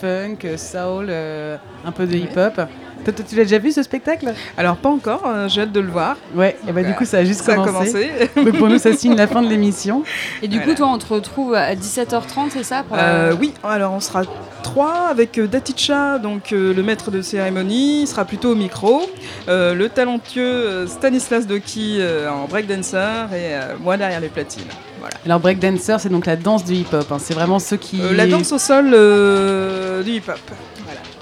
funk, 0.00 0.38
soul, 0.56 1.10
un 1.10 1.92
peu 1.92 2.06
de 2.06 2.16
hip-hop. 2.16 2.60
Toi, 3.04 3.12
toi, 3.12 3.24
tu 3.28 3.34
l'as 3.36 3.42
déjà 3.42 3.58
vu 3.58 3.72
ce 3.72 3.82
spectacle? 3.82 4.32
Alors 4.56 4.76
pas 4.76 4.88
encore, 4.88 5.22
euh, 5.26 5.48
j'ai 5.48 5.62
hâte 5.62 5.72
de 5.72 5.80
le 5.80 5.88
voir. 5.90 6.16
Ouais, 6.34 6.56
et 6.68 6.72
bah 6.72 6.82
du 6.82 6.94
coup 6.94 7.04
ça 7.04 7.18
a 7.18 7.24
juste 7.24 7.42
Ça 7.42 7.52
a 7.52 7.56
commencé. 7.56 8.08
donc 8.36 8.52
pour 8.58 8.68
nous 8.68 8.78
ça 8.78 8.92
signe 8.94 9.16
la 9.16 9.26
fin 9.26 9.42
de 9.42 9.48
l'émission. 9.48 10.04
Et 10.42 10.48
du 10.48 10.60
coup, 10.60 10.72
toi, 10.74 10.88
on 10.88 10.98
te 10.98 11.12
retrouve 11.12 11.54
à 11.54 11.74
17h30, 11.74 12.50
c'est 12.50 12.62
ça 12.62 12.82
pour 12.86 12.96
la- 12.96 13.02
Euh, 13.02 13.34
oui, 13.38 13.52
alors 13.64 13.92
on 13.92 14.00
sera 14.00 14.22
trois 14.62 15.08
avec 15.10 15.38
euh, 15.38 15.46
Daticha, 15.48 16.18
donc 16.18 16.52
euh, 16.52 16.72
le 16.72 16.82
maître 16.84 17.10
de 17.10 17.22
cérémonie, 17.22 18.02
il 18.02 18.06
sera 18.06 18.24
plutôt 18.24 18.52
au 18.52 18.54
micro, 18.54 19.02
euh, 19.48 19.74
le 19.74 19.88
talentueux 19.88 20.86
Stanislas 20.86 21.46
Doki 21.46 21.96
euh, 21.98 22.30
en 22.30 22.46
breakdancer 22.46 22.96
et 23.32 23.54
euh, 23.54 23.74
moi 23.80 23.96
derrière 23.96 24.20
les 24.20 24.28
platines. 24.28 24.62
Voilà. 25.00 25.16
Alors 25.26 25.40
breakdancer, 25.40 25.96
c'est 25.98 26.08
donc 26.08 26.26
la 26.26 26.36
danse 26.36 26.64
du 26.64 26.74
hip-hop. 26.74 27.10
hein. 27.10 27.16
C'est 27.18 27.34
vraiment 27.34 27.58
ceux 27.58 27.76
qui. 27.76 28.00
Euh, 28.00 28.12
la 28.14 28.26
danse 28.28 28.52
au 28.52 28.58
sol 28.58 28.92
euh, 28.94 30.02
du 30.04 30.12
hip-hop. 30.12 30.38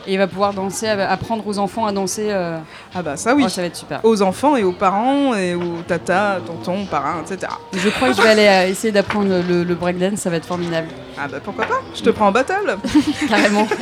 Et 0.07 0.15
il 0.15 0.19
va 0.19 0.27
pouvoir 0.27 0.55
danser, 0.55 0.89
apprendre 0.89 1.47
aux 1.47 1.59
enfants 1.59 1.85
à 1.87 1.93
danser. 1.93 2.29
euh, 2.31 2.59
Ah 2.95 3.03
bah 3.03 3.17
ça 3.17 3.35
oui. 3.35 3.43
Oh, 3.47 3.49
ça 3.49 3.61
va 3.61 3.67
être 3.67 3.77
super. 3.77 4.01
Aux 4.03 4.23
enfants 4.23 4.57
et 4.57 4.65
aux 4.65 4.73
parents 4.73 5.35
et 5.35 5.55
aux 5.55 5.83
tata, 5.87 6.39
tontons, 6.47 6.85
parrains, 6.87 7.23
etc. 7.23 7.53
Je 7.75 7.89
crois 7.91 8.09
que 8.09 8.17
je 8.17 8.23
vais 8.23 8.29
aller 8.31 8.47
euh, 8.47 8.71
essayer 8.71 8.93
d'apprendre 8.93 9.29
le, 9.47 9.63
le 9.63 9.75
breakdance, 9.75 10.21
ça 10.21 10.31
va 10.31 10.37
être 10.37 10.47
formidable. 10.47 10.89
Ah 11.19 11.29
bah 11.31 11.39
pourquoi 11.45 11.67
pas 11.67 11.81
Je 11.95 12.03
te 12.03 12.11
prends 12.11 12.29
en 12.29 12.33
battle. 12.33 12.77
Carrément. 13.29 13.67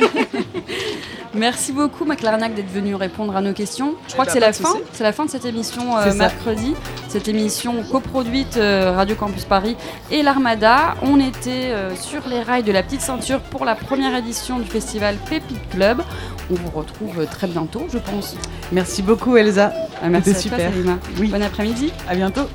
Merci 1.35 1.73
beaucoup, 1.73 2.05
Maclarnac, 2.05 2.55
d'être 2.55 2.71
venu 2.71 2.95
répondre 2.95 3.37
à 3.37 3.41
nos 3.41 3.53
questions. 3.53 3.95
Je 4.07 4.13
crois 4.13 4.25
Eh 4.27 4.35
que 4.35 4.41
ben, 4.41 4.53
c'est 4.53 4.63
la 4.63 4.71
fin. 4.71 4.79
C'est 4.93 5.05
la 5.05 5.13
fin 5.13 5.25
de 5.27 5.31
cette 5.31 5.45
émission 5.45 5.97
euh, 5.97 6.15
mercredi. 6.15 6.75
Cette 7.09 7.29
émission 7.29 7.83
coproduite 7.91 8.57
euh, 8.57 8.93
Radio 8.93 9.15
Campus 9.17 9.45
Paris 9.45 9.77
et 10.11 10.23
l'Armada. 10.23 10.95
On 11.03 11.21
était 11.21 11.71
euh, 11.71 11.95
sur 11.97 12.27
les 12.29 12.43
rails 12.43 12.63
de 12.63 12.73
la 12.73 12.83
petite 12.83 13.01
ceinture 13.01 13.41
pour 13.41 13.65
la 13.65 13.75
première 13.75 14.15
édition 14.17 14.59
du 14.59 14.69
festival 14.69 15.17
Pépite 15.29 15.69
Club. 15.71 16.03
On 16.51 16.55
vous 16.55 16.71
retrouve 16.71 17.27
très 17.27 17.47
bientôt, 17.47 17.87
je 17.93 17.99
pense. 17.99 18.35
Merci 18.73 19.03
beaucoup 19.03 19.37
Elsa. 19.37 19.73
Ah, 20.03 20.09
merci 20.09 20.31
à 20.31 20.33
toi, 20.33 20.43
super. 20.43 20.71
Salima. 20.73 20.99
Oui. 21.19 21.29
Bon 21.29 21.43
après-midi. 21.43 21.93
À 22.09 22.15
bientôt. 22.15 22.49